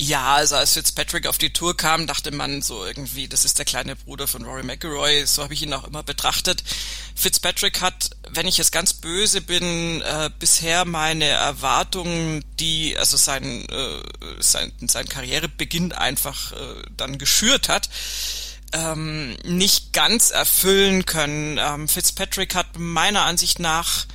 Ja, 0.04 0.34
also 0.34 0.56
als 0.56 0.72
Fitzpatrick 0.72 1.28
auf 1.28 1.38
die 1.38 1.52
Tour 1.52 1.76
kam, 1.76 2.08
dachte 2.08 2.32
man 2.32 2.60
so 2.60 2.84
irgendwie, 2.84 3.28
das 3.28 3.44
ist 3.44 3.58
der 3.58 3.64
kleine 3.64 3.94
Bruder 3.94 4.26
von 4.26 4.42
Rory 4.42 4.64
McIlroy. 4.64 5.24
So 5.26 5.44
habe 5.44 5.54
ich 5.54 5.62
ihn 5.62 5.72
auch 5.72 5.84
immer 5.84 6.02
betrachtet. 6.02 6.64
Fitzpatrick 7.14 7.80
hat, 7.80 8.10
wenn 8.28 8.48
ich 8.48 8.58
jetzt 8.58 8.72
ganz 8.72 8.94
böse 8.94 9.40
bin, 9.42 10.02
äh, 10.02 10.28
bisher 10.40 10.84
meine 10.86 11.26
Erwartungen, 11.26 12.44
die 12.58 12.98
also 12.98 13.16
sein, 13.16 13.64
äh, 13.68 14.02
sein, 14.40 14.72
sein 14.80 15.08
Karrierebeginn 15.08 15.92
einfach 15.92 16.50
äh, 16.50 16.82
dann 16.96 17.16
geschürt 17.16 17.68
hat, 17.68 17.88
ähm, 18.72 19.36
nicht 19.44 19.92
ganz 19.92 20.30
erfüllen 20.30 21.06
können. 21.06 21.58
Ähm, 21.62 21.86
Fitzpatrick 21.86 22.56
hat 22.56 22.76
meiner 22.76 23.22
Ansicht 23.22 23.60
nach 23.60 24.06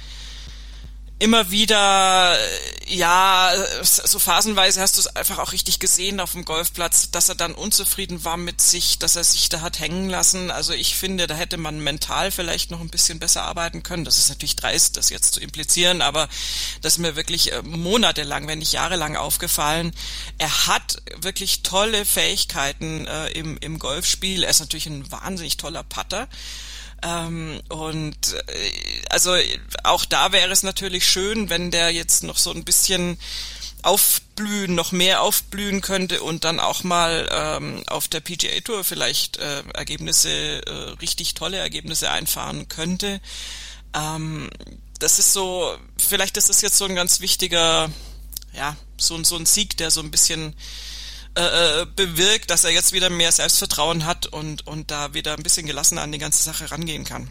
immer 1.20 1.50
wieder, 1.50 2.38
ja, 2.88 3.52
so 3.82 4.20
phasenweise 4.20 4.82
hast 4.82 4.98
du 4.98 5.02
es 5.02 5.08
einfach 5.16 5.40
auch 5.40 5.52
richtig 5.52 5.80
gesehen 5.80 6.20
auf 6.20 6.34
dem 6.34 6.46
Golfplatz, 6.46 7.10
dass 7.10 7.28
er 7.28 7.36
dann 7.36 7.56
unzufrieden 7.56 8.24
war 8.24 8.38
mit 8.38 8.62
sich, 8.62 9.00
dass 9.00 9.16
er 9.16 9.24
sich 9.24 9.50
da 9.50 9.62
hat 9.62 9.80
hängen 9.80 10.10
lassen. 10.10 10.52
Also 10.52 10.74
ich 10.74 10.96
finde, 10.96 11.26
da 11.26 11.34
hätte 11.34 11.58
man 11.58 11.80
mental 11.80 12.30
vielleicht 12.30 12.70
noch 12.70 12.82
ein 12.82 12.90
bisschen 12.90 13.18
besser 13.18 13.44
arbeiten 13.44 13.82
können. 13.82 14.06
Das 14.06 14.18
ist 14.18 14.30
natürlich 14.30 14.56
dreist, 14.56 14.96
das 14.96 15.10
jetzt 15.10 15.34
zu 15.34 15.40
implizieren, 15.40 16.04
aber 16.04 16.30
das 16.82 16.94
ist 16.94 17.00
mir 17.00 17.16
wirklich 17.16 17.52
äh, 17.52 17.64
monatelang, 17.64 18.48
wenn 18.48 18.60
nicht 18.60 18.74
jahrelang 18.74 19.16
aufgefallen. 19.16 19.94
Er 20.38 20.68
hat 20.68 21.02
wirklich 21.22 21.64
tolle 21.64 22.06
Fähigkeiten 22.06 23.08
äh, 23.08 23.30
im, 23.30 23.58
im 23.58 23.80
Golfspiel. 23.80 24.44
Er 24.44 24.52
ist 24.52 24.60
natürlich 24.60 24.86
ein 24.86 25.12
wahnsinnig 25.12 25.58
toller 25.58 25.84
Putter. 25.84 26.28
Ähm, 27.04 27.62
und 27.70 28.34
äh, 28.34 28.72
also 29.10 29.36
auch 29.84 30.06
da 30.06 30.32
wäre 30.32 30.52
es 30.52 30.64
natürlich 30.64 31.08
schön, 31.08 31.50
wenn 31.50 31.72
der 31.72 31.92
jetzt 31.92 32.24
noch 32.24 32.38
so 32.38 32.52
ein 32.52 32.64
bisschen 32.64 33.18
aufblühen, 33.84 34.76
noch 34.76 34.92
mehr 34.92 35.22
aufblühen 35.22 35.82
könnte 35.82 36.24
und 36.24 36.44
dann 36.44 36.60
auch 36.60 36.84
mal 36.84 37.30
ähm, 37.32 37.84
auf 37.88 38.08
der 38.08 38.20
PGA 38.20 38.60
Tour 38.62 38.84
vielleicht 38.84 39.38
äh, 39.38 39.64
Ergebnisse, 39.74 40.66
äh, 40.66 40.72
richtig 41.00 41.36
tolle 41.36 41.58
Ergebnisse 41.58 42.10
einfahren 42.10 42.68
könnte. 42.68 43.22
Ähm, 43.94 44.50
das 45.00 45.20
ist 45.20 45.34
so, 45.34 45.78
vielleicht 45.98 46.38
ist 46.38 46.50
das 46.50 46.62
jetzt 46.62 46.78
so 46.78 46.86
ein 46.86 46.96
ganz 46.96 47.20
wichtiger, 47.20 47.90
ja, 48.54 48.76
so, 48.98 49.24
so 49.24 49.36
ein 49.36 49.46
Sieg, 49.46 49.78
der 49.78 49.92
so 49.92 50.02
ein 50.02 50.12
bisschen 50.12 50.56
äh, 51.38 51.82
äh, 51.82 51.86
bewirkt, 51.96 52.50
dass 52.50 52.64
er 52.64 52.72
jetzt 52.72 52.94
wieder 52.94 53.10
mehr 53.10 53.32
Selbstvertrauen 53.32 54.06
hat 54.06 54.26
und, 54.26 54.66
und 54.66 54.90
da 54.90 55.14
wieder 55.14 55.36
ein 55.36 55.44
bisschen 55.44 55.68
gelassener 55.68 56.02
an 56.02 56.12
die 56.12 56.18
ganze 56.18 56.44
Sache 56.44 56.72
rangehen 56.72 57.04
kann 57.04 57.30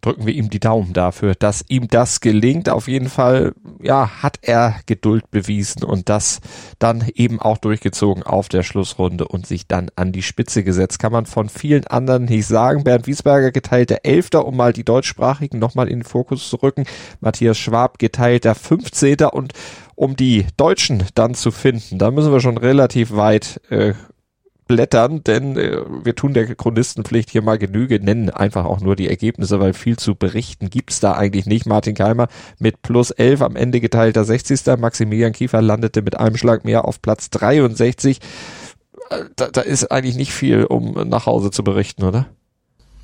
drücken 0.00 0.26
wir 0.26 0.34
ihm 0.34 0.50
die 0.50 0.60
Daumen 0.60 0.92
dafür, 0.92 1.34
dass 1.34 1.64
ihm 1.68 1.88
das 1.88 2.20
gelingt. 2.20 2.68
Auf 2.68 2.88
jeden 2.88 3.08
Fall, 3.08 3.52
ja, 3.82 4.22
hat 4.22 4.38
er 4.42 4.76
Geduld 4.86 5.30
bewiesen 5.30 5.84
und 5.84 6.08
das 6.08 6.40
dann 6.78 7.06
eben 7.14 7.40
auch 7.40 7.58
durchgezogen 7.58 8.22
auf 8.22 8.48
der 8.48 8.62
Schlussrunde 8.62 9.28
und 9.28 9.46
sich 9.46 9.66
dann 9.66 9.90
an 9.96 10.12
die 10.12 10.22
Spitze 10.22 10.64
gesetzt. 10.64 10.98
Kann 10.98 11.12
man 11.12 11.26
von 11.26 11.48
vielen 11.48 11.86
anderen 11.86 12.24
nicht 12.24 12.46
sagen. 12.46 12.84
Bernd 12.84 13.06
Wiesberger 13.06 13.52
geteilter 13.52 13.98
Elfter, 14.04 14.46
um 14.46 14.56
mal 14.56 14.72
die 14.72 14.84
deutschsprachigen 14.84 15.58
nochmal 15.58 15.88
in 15.88 16.00
den 16.00 16.04
Fokus 16.04 16.48
zu 16.48 16.56
rücken. 16.56 16.84
Matthias 17.20 17.58
Schwab 17.58 17.98
geteilter 17.98 18.54
Fünfzehnter 18.54 19.34
und 19.34 19.52
um 20.00 20.16
die 20.16 20.46
Deutschen 20.56 21.04
dann 21.14 21.34
zu 21.34 21.50
finden, 21.50 21.98
da 21.98 22.10
müssen 22.10 22.32
wir 22.32 22.40
schon 22.40 22.56
relativ 22.56 23.12
weit 23.12 23.60
äh, 23.70 23.92
durchblättern, 24.70 25.24
denn 25.24 25.56
äh, 25.56 25.82
wir 26.04 26.14
tun 26.14 26.34
der 26.34 26.54
Chronistenpflicht 26.54 27.30
hier 27.30 27.42
mal 27.42 27.58
Genüge, 27.58 28.00
nennen 28.00 28.30
einfach 28.30 28.64
auch 28.64 28.80
nur 28.80 28.96
die 28.96 29.08
Ergebnisse, 29.08 29.60
weil 29.60 29.74
viel 29.74 29.98
zu 29.98 30.14
berichten 30.14 30.70
gibt's 30.70 31.00
da 31.00 31.12
eigentlich 31.12 31.46
nicht. 31.46 31.66
Martin 31.66 31.94
Keimer 31.94 32.28
mit 32.58 32.82
plus 32.82 33.10
11 33.10 33.42
am 33.42 33.56
Ende 33.56 33.80
geteilter 33.80 34.24
60. 34.24 34.78
Maximilian 34.78 35.32
Kiefer 35.32 35.60
landete 35.60 36.02
mit 36.02 36.18
einem 36.18 36.36
Schlag 36.36 36.64
mehr 36.64 36.84
auf 36.84 37.02
Platz 37.02 37.30
63. 37.30 38.20
Äh, 39.10 39.24
da, 39.36 39.48
da 39.48 39.60
ist 39.60 39.90
eigentlich 39.90 40.16
nicht 40.16 40.32
viel, 40.32 40.64
um 40.64 40.92
nach 41.08 41.26
Hause 41.26 41.50
zu 41.50 41.64
berichten, 41.64 42.04
oder? 42.04 42.28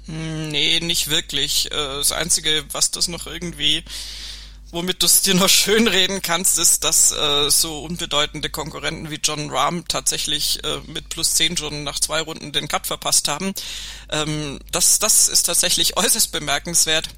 Nee, 0.06 0.80
nicht 0.80 1.10
wirklich. 1.10 1.72
Äh, 1.72 1.76
das 1.98 2.12
Einzige, 2.12 2.62
was 2.72 2.90
das 2.90 3.08
noch 3.08 3.26
irgendwie 3.26 3.82
womit 4.70 5.02
du 5.02 5.06
es 5.06 5.22
dir 5.22 5.34
noch 5.34 5.48
schön 5.48 5.86
reden 5.88 6.22
kannst, 6.22 6.58
ist, 6.58 6.84
dass 6.84 7.12
äh, 7.12 7.50
so 7.50 7.82
unbedeutende 7.82 8.50
Konkurrenten 8.50 9.10
wie 9.10 9.20
John 9.22 9.50
Rahm 9.50 9.86
tatsächlich 9.86 10.62
äh, 10.64 10.80
mit 10.86 11.08
plus 11.08 11.34
10 11.34 11.56
schon 11.56 11.84
nach 11.84 12.00
zwei 12.00 12.20
Runden 12.20 12.52
den 12.52 12.68
Cut 12.68 12.86
verpasst 12.86 13.28
haben. 13.28 13.52
Ähm, 14.10 14.58
das, 14.72 14.98
das 14.98 15.28
ist 15.28 15.44
tatsächlich 15.44 15.96
äußerst 15.96 16.32
bemerkenswert. 16.32 17.08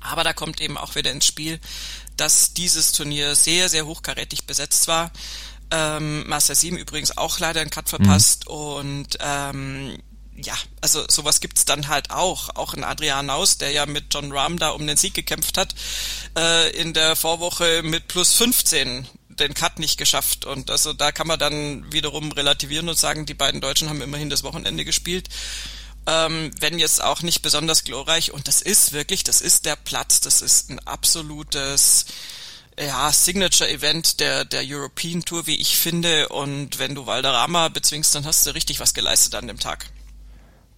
Aber 0.00 0.24
da 0.24 0.32
kommt 0.32 0.60
eben 0.60 0.76
auch 0.76 0.96
wieder 0.96 1.12
ins 1.12 1.26
Spiel, 1.26 1.60
dass 2.16 2.54
dieses 2.54 2.92
Turnier 2.92 3.34
sehr, 3.34 3.68
sehr 3.68 3.86
hochkarätig 3.86 4.46
besetzt 4.46 4.88
war. 4.88 5.12
Ähm, 5.70 6.26
Master 6.28 6.54
7 6.54 6.76
übrigens 6.76 7.16
auch 7.16 7.38
leider 7.38 7.60
einen 7.60 7.70
Cut 7.70 7.88
verpasst 7.88 8.48
mhm. 8.48 8.54
und 8.54 9.18
ähm, 9.20 9.98
ja, 10.36 10.54
also 10.80 11.04
sowas 11.08 11.40
gibt's 11.40 11.64
dann 11.64 11.88
halt 11.88 12.10
auch. 12.10 12.56
Auch 12.56 12.74
in 12.74 12.84
Adrian 12.84 13.26
Naus, 13.26 13.58
der 13.58 13.70
ja 13.70 13.86
mit 13.86 14.12
John 14.12 14.32
Rahm 14.32 14.58
da 14.58 14.70
um 14.70 14.86
den 14.86 14.96
Sieg 14.96 15.14
gekämpft 15.14 15.58
hat, 15.58 15.74
äh, 16.36 16.70
in 16.70 16.94
der 16.94 17.16
Vorwoche 17.16 17.82
mit 17.82 18.08
plus 18.08 18.32
15 18.34 19.06
den 19.28 19.54
Cut 19.54 19.78
nicht 19.78 19.98
geschafft. 19.98 20.44
Und 20.44 20.70
also 20.70 20.92
da 20.92 21.12
kann 21.12 21.26
man 21.26 21.38
dann 21.38 21.92
wiederum 21.92 22.32
relativieren 22.32 22.88
und 22.88 22.98
sagen, 22.98 23.26
die 23.26 23.34
beiden 23.34 23.60
Deutschen 23.60 23.88
haben 23.88 24.02
immerhin 24.02 24.30
das 24.30 24.42
Wochenende 24.42 24.84
gespielt. 24.84 25.28
Ähm, 26.06 26.50
wenn 26.58 26.78
jetzt 26.78 27.02
auch 27.02 27.22
nicht 27.22 27.42
besonders 27.42 27.84
glorreich. 27.84 28.32
Und 28.32 28.48
das 28.48 28.62
ist 28.62 28.92
wirklich, 28.92 29.24
das 29.24 29.40
ist 29.40 29.66
der 29.66 29.76
Platz, 29.76 30.20
das 30.20 30.42
ist 30.42 30.70
ein 30.70 30.80
absolutes 30.80 32.06
ja, 32.78 33.12
Signature-Event 33.12 34.18
der, 34.20 34.44
der 34.44 34.62
European 34.64 35.24
Tour, 35.24 35.46
wie 35.46 35.56
ich 35.56 35.76
finde. 35.76 36.28
Und 36.30 36.78
wenn 36.78 36.94
du 36.94 37.06
Valderrama 37.06 37.68
bezwingst, 37.68 38.14
dann 38.14 38.24
hast 38.24 38.46
du 38.46 38.54
richtig 38.54 38.80
was 38.80 38.94
geleistet 38.94 39.34
an 39.34 39.46
dem 39.46 39.60
Tag. 39.60 39.86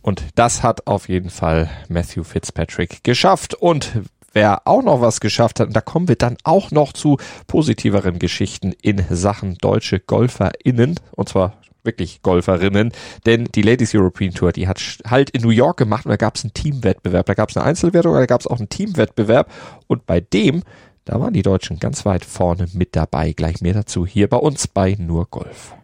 Und 0.05 0.23
das 0.35 0.63
hat 0.63 0.87
auf 0.87 1.09
jeden 1.09 1.31
Fall 1.31 1.71
Matthew 1.89 2.25
Fitzpatrick 2.25 3.03
geschafft. 3.05 3.55
Und 3.55 4.03
wer 4.35 4.69
auch 4.69 4.83
noch 4.83 5.01
was 5.01 5.19
geschafft 5.19 5.61
hat, 5.61 5.69
und 5.69 5.73
da 5.75 5.81
kommen 5.81 6.09
wir 6.09 6.17
dann 6.17 6.37
auch 6.45 6.71
noch 6.71 6.93
zu 6.93 7.17
positiveren 7.47 8.19
Geschichten 8.19 8.75
in 8.83 9.03
Sachen 9.09 9.55
deutsche 9.55 10.01
GolferInnen, 10.01 11.01
und 11.13 11.29
zwar 11.31 11.55
wirklich 11.85 12.21
Golferinnen, 12.21 12.93
denn 13.25 13.49
die 13.55 13.63
Ladies 13.63 13.95
European 13.95 14.35
Tour, 14.35 14.53
die 14.53 14.69
hat 14.69 14.83
halt 15.09 15.31
in 15.31 15.41
New 15.41 15.49
York 15.49 15.79
gemacht 15.79 16.05
und 16.05 16.11
da 16.11 16.17
gab 16.17 16.37
es 16.37 16.45
einen 16.45 16.53
Teamwettbewerb, 16.53 17.25
da 17.25 17.33
gab 17.33 17.49
es 17.49 17.57
eine 17.57 17.65
Einzelwertung, 17.65 18.13
da 18.13 18.27
gab 18.27 18.43
es 18.43 18.47
auch 18.47 18.59
einen 18.59 18.69
Teamwettbewerb 18.69 19.51
und 19.87 20.05
bei 20.05 20.21
dem, 20.21 20.65
da 21.07 21.19
waren 21.19 21.33
die 21.33 21.43
Deutschen 21.43 21.79
ganz 21.79 22.05
weit 22.05 22.27
vorne 22.27 22.67
mit 22.75 22.95
dabei. 22.95 23.33
Gleich 23.33 23.63
mehr 23.63 23.75
dazu 23.75 24.07
hier 24.07 24.29
bei 24.29 24.37
uns 24.37 24.69
bei 24.69 24.97
Nur 24.99 25.27
Golf. 25.31 25.75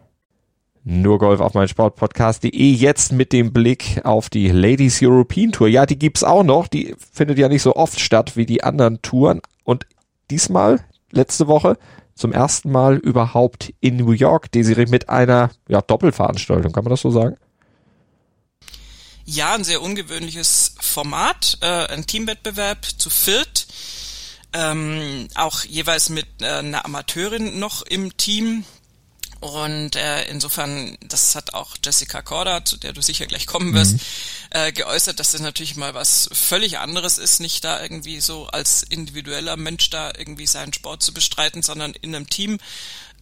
Nur 0.82 1.18
Golf 1.18 1.40
auf 1.40 1.52
mein 1.52 1.68
Sportpodcast.de 1.68 2.72
jetzt 2.72 3.12
mit 3.12 3.32
dem 3.32 3.52
Blick 3.52 4.00
auf 4.04 4.30
die 4.30 4.48
Ladies 4.48 5.00
European 5.02 5.52
Tour. 5.52 5.68
Ja, 5.68 5.84
die 5.84 5.98
gibt's 5.98 6.24
auch 6.24 6.42
noch. 6.42 6.68
Die 6.68 6.94
findet 7.12 7.38
ja 7.38 7.48
nicht 7.48 7.62
so 7.62 7.76
oft 7.76 8.00
statt 8.00 8.36
wie 8.36 8.46
die 8.46 8.64
anderen 8.64 9.02
Touren. 9.02 9.42
Und 9.62 9.86
diesmal, 10.30 10.82
letzte 11.10 11.48
Woche, 11.48 11.76
zum 12.14 12.32
ersten 12.32 12.70
Mal 12.72 12.96
überhaupt 12.96 13.74
in 13.80 13.96
New 13.96 14.12
York, 14.12 14.50
Desiree, 14.52 14.86
mit 14.86 15.10
einer 15.10 15.50
ja, 15.68 15.82
Doppelveranstaltung. 15.82 16.72
Kann 16.72 16.84
man 16.84 16.90
das 16.90 17.02
so 17.02 17.10
sagen? 17.10 17.36
Ja, 19.26 19.54
ein 19.54 19.64
sehr 19.64 19.82
ungewöhnliches 19.82 20.74
Format. 20.80 21.58
Äh, 21.60 21.86
ein 21.88 22.06
Teamwettbewerb 22.06 22.84
zu 22.84 23.10
viert. 23.10 23.66
Ähm, 24.52 25.28
auch 25.34 25.62
jeweils 25.64 26.08
mit 26.08 26.26
äh, 26.40 26.46
einer 26.46 26.84
Amateurin 26.84 27.58
noch 27.58 27.82
im 27.82 28.16
Team. 28.16 28.64
Und 29.40 29.96
äh, 29.96 30.24
insofern, 30.24 30.98
das 31.00 31.34
hat 31.34 31.54
auch 31.54 31.76
Jessica 31.82 32.20
Corda, 32.20 32.62
zu 32.64 32.76
der 32.76 32.92
du 32.92 33.00
sicher 33.00 33.24
gleich 33.24 33.46
kommen 33.46 33.72
wirst, 33.72 33.94
mhm. 33.94 34.00
äh, 34.50 34.72
geäußert, 34.72 35.18
dass 35.18 35.32
das 35.32 35.40
natürlich 35.40 35.76
mal 35.76 35.94
was 35.94 36.28
völlig 36.32 36.78
anderes 36.78 37.16
ist, 37.16 37.40
nicht 37.40 37.64
da 37.64 37.82
irgendwie 37.82 38.20
so 38.20 38.48
als 38.48 38.82
individueller 38.82 39.56
Mensch 39.56 39.88
da 39.88 40.12
irgendwie 40.16 40.46
seinen 40.46 40.74
Sport 40.74 41.02
zu 41.02 41.14
bestreiten, 41.14 41.62
sondern 41.62 41.94
in 41.94 42.14
einem 42.14 42.28
Team 42.28 42.58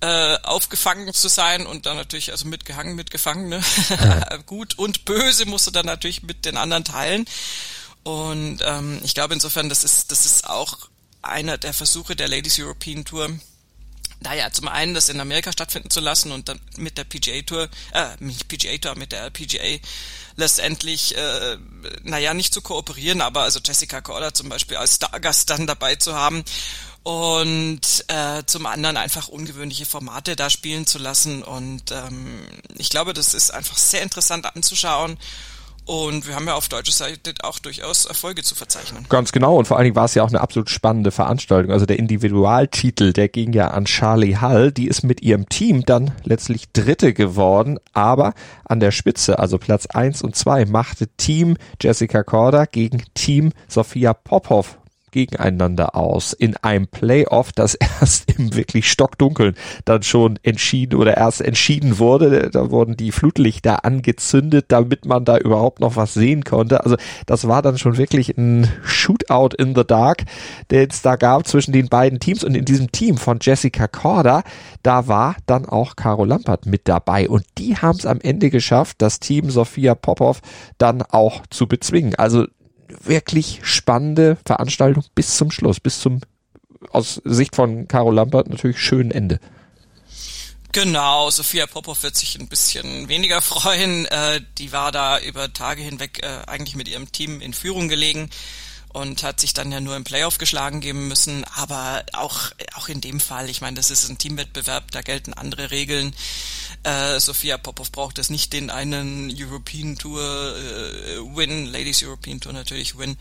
äh, 0.01 0.39
aufgefangen 0.43 1.13
zu 1.15 1.29
sein 1.29 1.67
und 1.67 1.87
dann 1.87 1.97
natürlich 1.97 2.33
also 2.33 2.49
mitgehangen, 2.49 2.97
mitgefangen, 2.97 3.49
ne? 3.49 3.63
Ja. 3.91 4.37
gut 4.47 4.77
und 4.77 5.05
böse 5.05 5.47
musst 5.47 5.69
du 5.69 5.71
dann 5.71 5.87
natürlich 5.87 6.25
mit 6.25 6.45
den 6.45 6.57
anderen 6.57 6.85
teilen. 6.85 7.27
Und 8.03 8.59
ähm, 8.65 9.01
ich 9.05 9.15
glaube 9.15 9.35
insofern, 9.35 9.69
das 9.69 9.85
ist 9.85 10.11
das 10.11 10.27
ist 10.27 10.49
auch 10.49 10.89
einer 11.23 11.59
der 11.59 11.75
Versuche 11.75 12.17
der 12.17 12.29
Ladies 12.29 12.59
European 12.59 13.05
Tour, 13.05 13.31
naja, 14.21 14.51
zum 14.51 14.69
einen 14.69 14.95
das 14.95 15.09
in 15.09 15.21
Amerika 15.21 15.53
stattfinden 15.53 15.91
zu 15.91 16.01
lassen 16.01 16.33
und 16.33 16.49
dann 16.49 16.61
mit 16.77 16.99
der 16.99 17.05
PGA 17.05 17.43
Tour, 17.43 17.69
äh, 17.93 18.09
nicht 18.19 18.49
PGA 18.49 18.77
Tour, 18.79 18.97
mit 18.97 19.13
der 19.13 19.31
PGA 19.31 19.79
letztendlich, 20.37 21.17
äh, 21.17 21.57
naja, 22.03 22.35
nicht 22.35 22.55
zu 22.55 22.63
kooperieren, 22.63 23.21
aber 23.21 23.43
also 23.43 23.61
Jessica 23.65 24.01
Corder 24.01 24.35
zum 24.35 24.49
Beispiel 24.49 24.77
als 24.77 24.97
Stargast 24.97 25.51
dann 25.51 25.67
dabei 25.67 25.97
zu 25.97 26.15
haben 26.15 26.45
und 27.03 27.81
äh, 28.09 28.43
zum 28.47 28.67
anderen 28.67 28.97
einfach 28.97 29.29
ungewöhnliche 29.29 29.87
Formate 29.87 30.37
da 30.37 30.51
spielen 30.51 30.87
zu 30.87 30.99
lassen 30.99 31.43
und 31.43 31.91
ähm, 31.91 32.47
ich 32.77 32.91
glaube, 32.91 33.15
das 33.15 33.35
ist 33.35 33.51
einfach 33.51 33.79
sehr 33.79 34.03
interessant 34.03 34.47
anzuschauen 34.47 35.19
und 35.89 36.29
wir 36.29 36.35
haben 36.35 36.47
ja 36.47 36.55
auf 36.55 36.69
deutscher 36.69 36.93
Seite 36.93 37.33
auch 37.43 37.59
durchaus 37.59 38.05
Erfolge 38.05 38.43
zu 38.43 38.55
verzeichnen. 38.55 39.07
Ganz 39.09 39.33
genau. 39.33 39.57
Und 39.57 39.67
vor 39.67 39.79
allen 39.79 39.85
Dingen 39.85 39.97
war 39.97 40.05
es 40.05 40.15
ja 40.15 40.23
auch 40.23 40.29
eine 40.29 40.43
absolut 40.43 40.69
spannende 40.69 41.11
Veranstaltung. 41.11 41.73
Also 41.73 41.87
der 41.87 41.99
Individualtitel, 41.99 43.15
der 43.15 43.29
ging 43.29 43.55
ja 43.55 43.69
an 43.69 43.87
Charlie 43.87 44.37
Hall. 44.37 44.71
Die 44.71 44.87
ist 44.87 45.03
mit 45.03 45.23
ihrem 45.23 45.49
Team 45.49 45.87
dann 45.87 46.11
letztlich 46.25 46.71
Dritte 46.73 47.15
geworden. 47.15 47.79
Aber 47.95 48.35
an 48.67 48.81
der 48.81 48.91
Spitze, 48.91 49.39
also 49.39 49.57
Platz 49.57 49.87
eins 49.87 50.21
und 50.21 50.37
zwei, 50.37 50.67
machte 50.67 51.09
Team 51.17 51.57
Jessica 51.81 52.23
Corder 52.23 52.67
gegen 52.67 53.03
Team 53.15 53.53
Sophia 53.67 54.13
Popov 54.13 54.77
gegeneinander 55.19 55.97
aus 55.97 56.33
in 56.33 56.57
einem 56.59 56.87
Playoff, 56.87 57.51
das 57.51 57.75
erst 58.01 58.31
im 58.31 58.55
wirklich 58.55 58.89
Stockdunkeln 58.89 59.57
dann 59.85 60.05
schon 60.05 60.39
entschieden 60.45 60.97
oder 60.97 61.17
erst 61.17 61.41
entschieden 61.41 61.99
wurde. 61.99 62.51
Da 62.51 62.71
wurden 62.71 62.97
die 62.97 63.11
Flutlichter 63.11 63.85
angezündet, 63.85 64.67
damit 64.69 65.07
man 65.07 65.25
da 65.25 65.37
überhaupt 65.37 65.81
noch 65.81 65.97
was 65.97 66.15
sehen 66.15 66.45
konnte. 66.45 66.85
Also 66.85 66.97
das 67.27 67.49
war 67.49 67.63
dann 67.63 67.79
schon 67.79 67.97
wirklich 67.97 68.37
ein 68.39 68.71
Shootout 68.85 69.57
in 69.59 69.75
the 69.75 69.85
Dark, 69.85 70.25
den 70.71 70.89
es 70.89 71.03
da 71.03 71.17
gab 71.17 71.49
zwischen 71.49 71.73
den 71.73 71.89
beiden 71.89 72.21
Teams 72.21 72.45
und 72.45 72.55
in 72.57 72.65
diesem 72.65 72.93
Team 72.93 73.17
von 73.17 73.39
Jessica 73.41 73.89
Corda, 73.89 74.45
da 74.85 75.09
war 75.09 75.35
dann 75.47 75.67
auch 75.67 75.97
Caro 75.97 76.25
Lampert 76.25 76.67
mit 76.67 76.83
dabei 76.87 77.29
und 77.29 77.45
die 77.59 77.77
haben 77.77 77.99
es 77.99 78.07
am 78.07 78.21
Ende 78.21 78.51
geschafft, 78.51 78.97
das 78.99 79.19
Team 79.19 79.51
Sophia 79.51 79.97
Popov 79.97 80.41
dann 80.79 81.03
auch 81.03 81.43
zu 81.51 81.67
bezwingen. 81.67 82.15
Also 82.15 82.47
wirklich 83.05 83.61
spannende 83.63 84.39
Veranstaltung 84.45 85.05
bis 85.15 85.37
zum 85.37 85.51
Schluss, 85.51 85.81
bis 85.81 86.01
zum 86.01 86.21
aus 86.91 87.21
Sicht 87.25 87.57
von 87.57 87.89
Caro 87.89 88.11
Lampert 88.11 88.49
natürlich 88.49 88.79
schönen 88.79 89.11
Ende. 89.11 89.41
Genau, 90.73 91.31
Sophia 91.31 91.67
Popov 91.67 92.03
wird 92.03 92.15
sich 92.15 92.39
ein 92.39 92.49
bisschen 92.49 93.09
weniger 93.09 93.41
freuen. 93.43 94.07
Äh, 94.07 94.41
die 94.59 94.73
war 94.73 94.93
da 94.93 95.19
über 95.19 95.53
Tage 95.53 95.83
hinweg 95.83 96.23
äh, 96.23 96.43
eigentlich 96.47 96.77
mit 96.77 96.89
ihrem 96.89 97.11
Team 97.11 97.41
in 97.41 97.53
Führung 97.55 97.89
gelegen 97.89 98.31
und 98.99 99.23
hat 99.23 99.41
sich 99.41 99.55
dann 99.55 99.71
ja 99.71 99.81
nur 99.81 99.97
im 99.97 100.05
Playoff 100.05 100.39
geschlagen 100.39 100.81
geben 100.81 101.09
müssen. 101.09 101.45
Aber 101.55 102.05
auch, 102.13 102.51
auch 102.75 102.89
in 102.89 103.01
dem 103.01 103.21
Fall, 103.21 103.49
ich 103.49 103.61
meine, 103.61 103.77
das 103.77 103.91
ist 103.91 104.09
ein 104.09 104.19
Teamwettbewerb, 104.19 104.91
da 104.91 105.03
gelten 105.03 105.33
andere 105.33 105.71
Regeln. 105.71 106.15
Äh, 106.83 107.21
Sophia 107.21 107.59
Popov 107.59 107.93
braucht 107.93 108.19
es 108.19 108.29
nicht 108.29 108.53
den 108.53 108.71
einen 108.71 109.33
European 109.35 109.97
Tour 109.97 110.21
äh, 110.21 111.37
Win, 111.37 111.67
Ladies 111.67 112.03
European 112.03 112.41
Tour 112.41 112.53
natürlich 112.53 112.99
Win. 112.99 113.17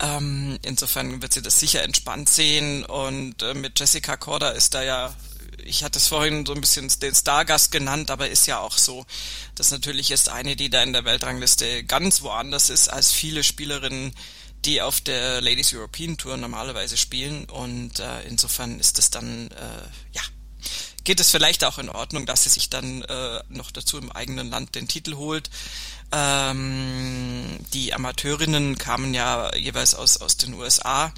Ähm, 0.00 0.58
insofern 0.62 1.22
wird 1.22 1.32
sie 1.32 1.42
das 1.42 1.58
sicher 1.58 1.82
entspannt 1.82 2.28
sehen 2.28 2.84
und 2.84 3.42
äh, 3.42 3.54
mit 3.54 3.78
Jessica 3.80 4.16
Corder 4.16 4.54
ist 4.54 4.74
da 4.74 4.82
ja 4.82 5.14
ich 5.66 5.82
hatte 5.82 5.98
es 5.98 6.08
vorhin 6.08 6.44
so 6.44 6.52
ein 6.52 6.60
bisschen 6.60 6.92
den 7.00 7.14
Stargast 7.14 7.72
genannt, 7.72 8.10
aber 8.10 8.28
ist 8.28 8.46
ja 8.46 8.58
auch 8.58 8.76
so, 8.76 9.06
dass 9.54 9.70
natürlich 9.70 10.10
ist 10.10 10.28
eine, 10.28 10.56
die 10.56 10.68
da 10.68 10.82
in 10.82 10.92
der 10.92 11.04
Weltrangliste 11.04 11.84
ganz 11.84 12.20
woanders 12.22 12.68
ist 12.68 12.88
als 12.88 13.12
viele 13.12 13.42
Spielerinnen, 13.42 14.12
die 14.64 14.82
auf 14.82 15.00
der 15.00 15.40
Ladies 15.40 15.72
European 15.72 16.16
Tour 16.16 16.36
normalerweise 16.36 16.96
spielen 16.96 17.44
und 17.46 18.00
äh, 18.00 18.22
insofern 18.22 18.80
ist 18.80 18.98
es 18.98 19.10
dann 19.10 19.48
äh, 19.50 20.12
ja 20.12 20.22
geht 21.04 21.20
es 21.20 21.30
vielleicht 21.30 21.64
auch 21.64 21.78
in 21.78 21.90
Ordnung, 21.90 22.26
dass 22.26 22.44
sie 22.44 22.48
sich 22.48 22.70
dann 22.70 23.02
äh, 23.02 23.40
noch 23.50 23.70
dazu 23.70 23.98
im 23.98 24.10
eigenen 24.10 24.50
Land 24.50 24.74
den 24.74 24.88
Titel 24.88 25.16
holt. 25.16 25.50
Ähm, 26.12 27.58
die 27.72 27.92
Amateurinnen 27.92 28.78
kamen 28.78 29.14
ja 29.14 29.54
jeweils 29.54 29.94
aus, 29.94 30.16
aus 30.16 30.38
den 30.38 30.54
USA 30.54 31.12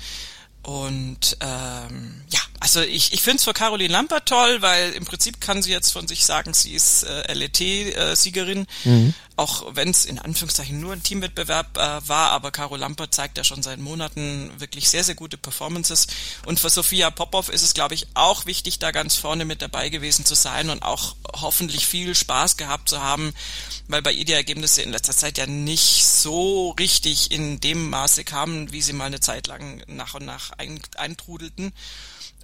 und 0.63 1.37
ähm, 1.41 2.23
ja, 2.29 2.41
Also 2.59 2.81
ich, 2.81 3.13
ich 3.13 3.21
finde 3.21 3.37
es 3.39 3.45
für 3.45 3.53
Caroline 3.53 3.93
Lampert 3.93 4.27
toll, 4.27 4.63
weil 4.63 4.93
im 4.93 5.05
Prinzip 5.05 5.41
kann 5.41 5.63
sie 5.63 5.73
jetzt 5.73 5.93
von 5.93 6.09
sich 6.09 6.25
sagen, 6.25 6.55
sie 6.55 6.73
ist 6.73 7.03
äh, 7.03 7.33
LET-Siegerin, 7.35 8.67
mhm. 8.85 9.15
auch 9.37 9.75
wenn 9.75 9.91
es 9.91 10.07
in 10.07 10.19
Anführungszeichen 10.19 10.81
nur 10.81 10.95
ein 10.95 11.03
Teamwettbewerb 11.03 11.77
äh, 11.77 12.09
war, 12.09 12.31
aber 12.31 12.51
Caro 12.53 12.77
Lampert 12.77 13.15
zeigt 13.15 13.37
ja 13.37 13.45
schon 13.45 13.63
seit 13.63 13.79
Monaten 13.79 14.51
wirklich 14.59 14.89
sehr, 14.89 15.05
sehr 15.05 15.15
gute 15.15 15.37
Performances. 15.37 16.07
Und 16.47 16.59
für 16.59 16.71
Sophia 16.71 17.11
Popov 17.11 17.51
ist 17.51 17.63
es, 17.63 17.75
glaube 17.75 17.95
ich, 17.95 18.07
auch 18.15 18.47
wichtig, 18.47 18.79
da 18.79 18.91
ganz 18.91 19.17
vorne 19.17 19.45
mit 19.45 19.61
dabei 19.61 19.91
gewesen 19.91 20.25
zu 20.25 20.35
sein 20.35 20.71
und 20.71 20.83
auch 20.83 21.15
hoffentlich 21.35 21.87
viel 21.87 22.15
Spaß 22.15 22.57
gehabt 22.57 22.89
zu 22.89 23.03
haben, 23.03 23.35
weil 23.89 24.01
bei 24.01 24.13
ihr 24.13 24.25
die 24.25 24.33
Ergebnisse 24.33 24.81
in 24.81 24.93
letzter 24.93 25.15
Zeit 25.15 25.37
ja 25.37 25.47
nicht 25.47 26.07
so 26.07 26.71
richtig 26.71 27.31
in 27.33 27.61
dem 27.61 27.91
Maße 27.91 28.25
kamen, 28.25 28.73
wie 28.73 28.81
sie 28.81 28.95
mal 28.95 29.05
eine 29.05 29.21
Zeit 29.21 29.47
lang 29.47 29.83
nach 29.89 30.15
und 30.15 30.25
nach 30.25 30.53
eintrudelten. 30.97 31.75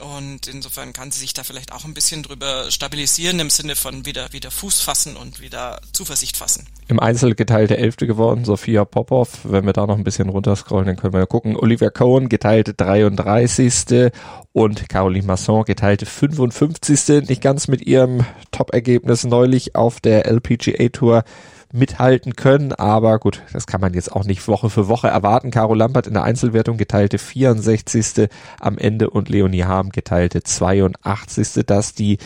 Und 0.02 0.48
insofern 0.48 0.92
kann 0.92 1.12
sie 1.12 1.20
sich 1.20 1.32
da 1.32 1.44
vielleicht 1.44 1.72
auch 1.72 1.84
ein 1.84 1.94
bisschen 1.94 2.24
drüber 2.24 2.70
stabilisieren 2.70 3.38
im 3.38 3.50
Sinne 3.50 3.76
von 3.76 4.04
wieder, 4.04 4.32
wieder 4.32 4.50
Fuß 4.50 4.80
fassen 4.80 5.16
und 5.16 5.40
wieder 5.40 5.80
Zuversicht 5.92 6.36
fassen. 6.36 6.66
Im 6.88 6.98
Einzel 6.98 7.36
geteilte 7.36 7.76
Elfte 7.76 8.08
geworden, 8.08 8.44
Sophia 8.44 8.84
Popov. 8.84 9.38
Wenn 9.44 9.64
wir 9.64 9.72
da 9.72 9.86
noch 9.86 9.96
ein 9.96 10.02
bisschen 10.02 10.28
runterscrollen, 10.28 10.86
dann 10.86 10.96
können 10.96 11.12
wir 11.12 11.26
gucken. 11.26 11.56
Olivia 11.56 11.90
Cohen 11.90 12.28
geteilte 12.28 12.74
33. 12.74 14.10
und 14.52 14.88
Caroline 14.88 15.26
Masson 15.26 15.64
geteilte 15.64 16.04
55. 16.04 17.28
Nicht 17.28 17.40
ganz 17.40 17.68
mit 17.68 17.86
ihrem 17.86 18.26
Top-Ergebnis 18.50 19.22
neulich 19.22 19.76
auf 19.76 20.00
der 20.00 20.26
LPGA 20.26 20.88
Tour 20.88 21.22
mithalten 21.72 22.36
können. 22.36 22.72
Aber 22.72 23.18
gut, 23.18 23.42
das 23.52 23.66
kann 23.66 23.80
man 23.80 23.94
jetzt 23.94 24.12
auch 24.12 24.24
nicht 24.24 24.46
Woche 24.46 24.70
für 24.70 24.88
Woche 24.88 25.08
erwarten. 25.08 25.50
Caro 25.50 25.74
Lampert 25.74 26.06
in 26.06 26.14
der 26.14 26.22
Einzelwertung 26.22 26.76
geteilte 26.76 27.18
64. 27.18 28.28
am 28.60 28.78
Ende 28.78 29.10
und 29.10 29.28
Leonie 29.28 29.64
Harm 29.64 29.90
geteilte 29.90 30.42
82. 30.42 31.64
Das 31.66 31.94
die 31.94 32.18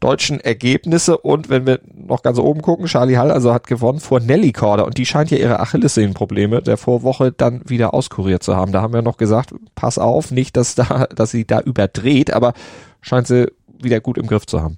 deutschen 0.00 0.40
Ergebnisse. 0.40 1.18
Und 1.18 1.50
wenn 1.50 1.66
wir 1.66 1.80
noch 1.94 2.22
ganz 2.22 2.38
oben 2.38 2.62
gucken, 2.62 2.86
Charlie 2.86 3.18
Hall 3.18 3.30
also 3.30 3.52
hat 3.52 3.66
gewonnen 3.66 4.00
vor 4.00 4.20
Nelly 4.20 4.52
Korda 4.52 4.84
und 4.84 4.98
die 4.98 5.06
scheint 5.06 5.30
ja 5.30 5.38
ihre 5.38 5.60
Achillessehnenprobleme 5.60 6.62
der 6.62 6.76
Vorwoche 6.76 7.32
dann 7.32 7.62
wieder 7.68 7.94
auskuriert 7.94 8.42
zu 8.42 8.56
haben. 8.56 8.72
Da 8.72 8.82
haben 8.82 8.94
wir 8.94 9.02
noch 9.02 9.18
gesagt, 9.18 9.54
pass 9.74 9.98
auf, 9.98 10.30
nicht, 10.30 10.56
dass 10.56 10.74
da, 10.74 11.06
dass 11.14 11.30
sie 11.30 11.46
da 11.46 11.60
überdreht, 11.60 12.32
aber 12.32 12.54
scheint 13.00 13.26
sie 13.26 13.52
wieder 13.82 14.00
gut 14.00 14.18
im 14.18 14.26
Griff 14.26 14.46
zu 14.46 14.62
haben. 14.62 14.76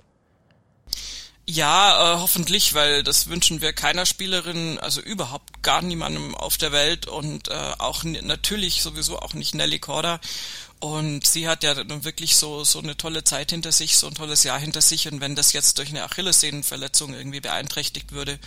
Ja, 1.48 2.14
äh, 2.14 2.18
hoffentlich, 2.18 2.74
weil 2.74 3.04
das 3.04 3.28
wünschen 3.28 3.60
wir 3.60 3.72
keiner 3.72 4.04
Spielerin, 4.04 4.80
also 4.80 5.00
überhaupt 5.00 5.62
gar 5.62 5.80
niemandem 5.80 6.34
auf 6.34 6.56
der 6.56 6.72
Welt 6.72 7.06
und 7.06 7.48
äh, 7.48 7.52
auch 7.78 8.02
natürlich 8.02 8.82
sowieso 8.82 9.20
auch 9.20 9.32
nicht 9.32 9.54
Nelly 9.54 9.78
Korda. 9.78 10.20
Und 10.80 11.24
sie 11.24 11.48
hat 11.48 11.62
ja 11.62 11.84
nun 11.84 12.04
wirklich 12.04 12.36
so, 12.36 12.64
so 12.64 12.80
eine 12.80 12.96
tolle 12.96 13.22
Zeit 13.24 13.50
hinter 13.50 13.72
sich, 13.72 13.96
so 13.96 14.08
ein 14.08 14.14
tolles 14.14 14.42
Jahr 14.42 14.58
hinter 14.58 14.80
sich. 14.82 15.08
Und 15.08 15.20
wenn 15.20 15.36
das 15.36 15.52
jetzt 15.52 15.78
durch 15.78 15.90
eine 15.90 16.02
Achillessehnenverletzung 16.02 17.14
irgendwie 17.14 17.40
beeinträchtigt 17.40 18.12
würde, 18.12 18.38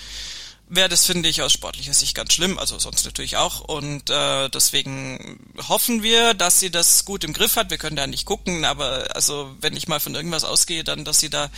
wäre 0.67 0.89
das, 0.89 1.05
finde 1.05 1.29
ich, 1.29 1.41
aus 1.41 1.51
sportlicher 1.53 1.93
Sicht 1.93 2.15
ganz 2.15 2.33
schlimm, 2.33 2.59
also 2.59 2.77
sonst 2.77 3.05
natürlich 3.05 3.37
auch. 3.37 3.61
Und 3.61 4.09
äh, 4.09 4.49
deswegen 4.49 5.39
hoffen 5.67 6.03
wir, 6.03 6.33
dass 6.33 6.59
sie 6.59 6.69
das 6.69 7.05
gut 7.05 7.23
im 7.23 7.33
Griff 7.33 7.55
hat. 7.55 7.71
Wir 7.71 7.77
können 7.77 7.95
da 7.95 8.05
nicht 8.07 8.25
gucken, 8.25 8.65
aber 8.65 9.15
also 9.15 9.55
wenn 9.61 9.75
ich 9.75 9.87
mal 9.87 9.99
von 9.99 10.15
irgendwas 10.15 10.43
ausgehe, 10.43 10.83
dann, 10.83 11.05
dass 11.05 11.19
sie 11.19 11.29
da 11.29 11.49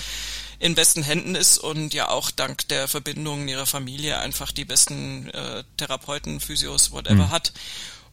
in 0.61 0.75
besten 0.75 1.01
Händen 1.01 1.33
ist 1.33 1.57
und 1.57 1.93
ja 1.93 2.09
auch 2.09 2.29
dank 2.29 2.67
der 2.67 2.87
Verbindungen 2.87 3.47
ihrer 3.47 3.65
Familie 3.65 4.19
einfach 4.19 4.51
die 4.51 4.63
besten 4.63 5.27
äh, 5.31 5.63
Therapeuten, 5.77 6.39
Physios, 6.39 6.91
whatever 6.91 7.25
mhm. 7.25 7.31
hat. 7.31 7.51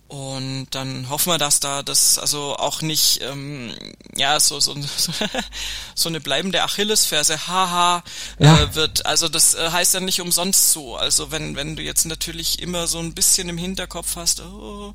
Und 0.08 0.68
dann 0.70 1.10
hoffen 1.10 1.30
wir, 1.30 1.36
dass 1.36 1.60
da 1.60 1.82
das 1.82 2.18
also 2.18 2.56
auch 2.56 2.80
nicht 2.80 3.20
ähm, 3.20 3.74
ja 4.16 4.40
so 4.40 4.58
so, 4.58 4.74
so 5.94 6.08
eine 6.08 6.20
bleibende 6.22 6.62
Achillesferse 6.62 7.46
haha 7.46 8.02
ja. 8.38 8.62
äh, 8.62 8.74
wird. 8.74 9.04
Also 9.04 9.28
das 9.28 9.54
äh, 9.54 9.70
heißt 9.70 9.92
ja 9.92 10.00
nicht 10.00 10.22
umsonst 10.22 10.72
so. 10.72 10.96
Also 10.96 11.30
wenn 11.30 11.54
wenn 11.54 11.76
du 11.76 11.82
jetzt 11.82 12.06
natürlich 12.06 12.62
immer 12.62 12.86
so 12.86 12.98
ein 12.98 13.12
bisschen 13.12 13.50
im 13.50 13.58
Hinterkopf 13.58 14.16
hast, 14.16 14.40
oh, 14.40 14.94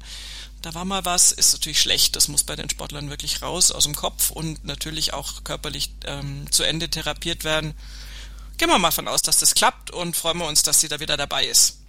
da 0.63 0.73
war 0.73 0.85
mal 0.85 1.03
was, 1.03 1.33
ist 1.33 1.51
natürlich 1.53 1.81
schlecht. 1.81 2.15
Das 2.15 2.29
muss 2.29 2.43
bei 2.43 2.55
den 2.55 2.69
Sportlern 2.69 3.09
wirklich 3.09 3.41
raus 3.41 3.71
aus 3.71 3.83
dem 3.83 3.95
Kopf 3.95 4.31
und 4.31 4.63
natürlich 4.63 5.13
auch 5.13 5.43
körperlich 5.43 5.91
ähm, 6.05 6.49
zu 6.51 6.63
Ende 6.63 6.89
therapiert 6.89 7.43
werden. 7.43 7.73
Gehen 8.57 8.69
wir 8.69 8.79
mal 8.79 8.91
von 8.91 9.09
aus, 9.09 9.21
dass 9.21 9.39
das 9.39 9.55
klappt 9.55 9.91
und 9.91 10.15
freuen 10.15 10.37
wir 10.37 10.47
uns, 10.47 10.63
dass 10.63 10.79
sie 10.79 10.87
da 10.87 11.01
wieder 11.01 11.17
dabei 11.17 11.45
ist. 11.45 11.79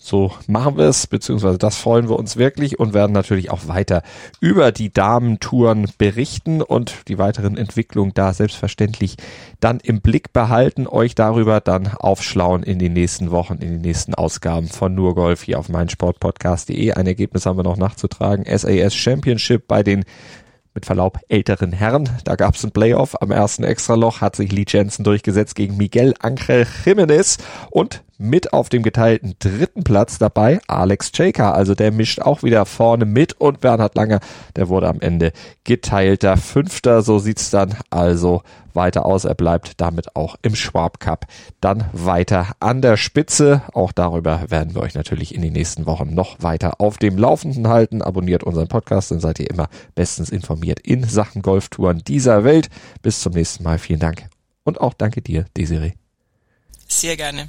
So 0.00 0.32
machen 0.46 0.76
wir 0.76 0.84
es, 0.84 1.06
beziehungsweise 1.06 1.58
das 1.58 1.76
freuen 1.76 2.08
wir 2.08 2.18
uns 2.18 2.36
wirklich 2.36 2.78
und 2.78 2.94
werden 2.94 3.12
natürlich 3.12 3.50
auch 3.50 3.66
weiter 3.66 4.02
über 4.40 4.70
die 4.70 4.92
Damentouren 4.92 5.90
berichten 5.98 6.62
und 6.62 7.08
die 7.08 7.18
weiteren 7.18 7.56
Entwicklungen 7.56 8.12
da 8.14 8.32
selbstverständlich 8.32 9.16
dann 9.60 9.80
im 9.80 10.00
Blick 10.00 10.32
behalten, 10.32 10.86
euch 10.86 11.14
darüber 11.14 11.60
dann 11.60 11.88
aufschlauen 11.88 12.62
in 12.62 12.78
den 12.78 12.92
nächsten 12.92 13.32
Wochen, 13.32 13.54
in 13.54 13.70
den 13.72 13.80
nächsten 13.80 14.14
Ausgaben 14.14 14.68
von 14.68 14.94
Nur 14.94 15.14
Golf 15.14 15.42
hier 15.42 15.58
auf 15.58 15.68
meinsportpodcast.de. 15.68 16.92
Ein 16.92 17.06
Ergebnis 17.06 17.44
haben 17.44 17.58
wir 17.58 17.64
noch 17.64 17.76
nachzutragen. 17.76 18.44
SAS 18.46 18.94
Championship 18.94 19.66
bei 19.66 19.82
den 19.82 20.04
mit 20.74 20.86
Verlaub 20.86 21.18
älteren 21.28 21.72
Herren. 21.72 22.08
Da 22.22 22.36
gab 22.36 22.54
es 22.54 22.62
ein 22.62 22.70
Playoff 22.70 23.20
am 23.20 23.32
ersten 23.32 23.64
Extraloch, 23.64 24.20
hat 24.20 24.36
sich 24.36 24.52
Lee 24.52 24.64
Jensen 24.66 25.02
durchgesetzt 25.02 25.56
gegen 25.56 25.76
Miguel 25.76 26.14
Angel 26.20 26.66
Jimenez 26.84 27.38
und 27.70 28.04
mit 28.18 28.52
auf 28.52 28.68
dem 28.68 28.82
geteilten 28.82 29.36
dritten 29.38 29.84
Platz 29.84 30.18
dabei 30.18 30.60
Alex 30.66 31.12
Chaker. 31.12 31.54
Also 31.54 31.74
der 31.74 31.92
mischt 31.92 32.20
auch 32.20 32.42
wieder 32.42 32.66
vorne 32.66 33.04
mit 33.04 33.40
und 33.40 33.60
Bernhard 33.60 33.94
Lange, 33.94 34.20
der 34.56 34.68
wurde 34.68 34.88
am 34.88 35.00
Ende 35.00 35.32
geteilter 35.64 36.36
Fünfter. 36.36 37.02
So 37.02 37.18
sieht's 37.18 37.50
dann 37.50 37.76
also 37.90 38.42
weiter 38.74 39.06
aus. 39.06 39.24
Er 39.24 39.34
bleibt 39.34 39.80
damit 39.80 40.16
auch 40.16 40.36
im 40.42 40.54
Schwab 40.54 41.00
Cup 41.00 41.26
dann 41.60 41.84
weiter 41.92 42.52
an 42.60 42.82
der 42.82 42.96
Spitze. 42.96 43.62
Auch 43.72 43.92
darüber 43.92 44.50
werden 44.50 44.74
wir 44.74 44.82
euch 44.82 44.94
natürlich 44.94 45.34
in 45.34 45.42
den 45.42 45.52
nächsten 45.52 45.86
Wochen 45.86 46.14
noch 46.14 46.42
weiter 46.42 46.80
auf 46.80 46.98
dem 46.98 47.18
Laufenden 47.18 47.68
halten. 47.68 48.02
Abonniert 48.02 48.44
unseren 48.44 48.68
Podcast, 48.68 49.10
dann 49.10 49.20
seid 49.20 49.38
ihr 49.40 49.50
immer 49.50 49.68
bestens 49.94 50.30
informiert 50.30 50.80
in 50.80 51.04
Sachen 51.04 51.42
Golftouren 51.42 52.02
dieser 52.06 52.44
Welt. 52.44 52.68
Bis 53.02 53.20
zum 53.20 53.32
nächsten 53.32 53.64
Mal. 53.64 53.78
Vielen 53.78 54.00
Dank. 54.00 54.28
Und 54.64 54.80
auch 54.80 54.94
danke 54.94 55.22
dir, 55.22 55.46
Desiree. 55.56 55.92
Sehr 56.86 57.16
gerne. 57.16 57.48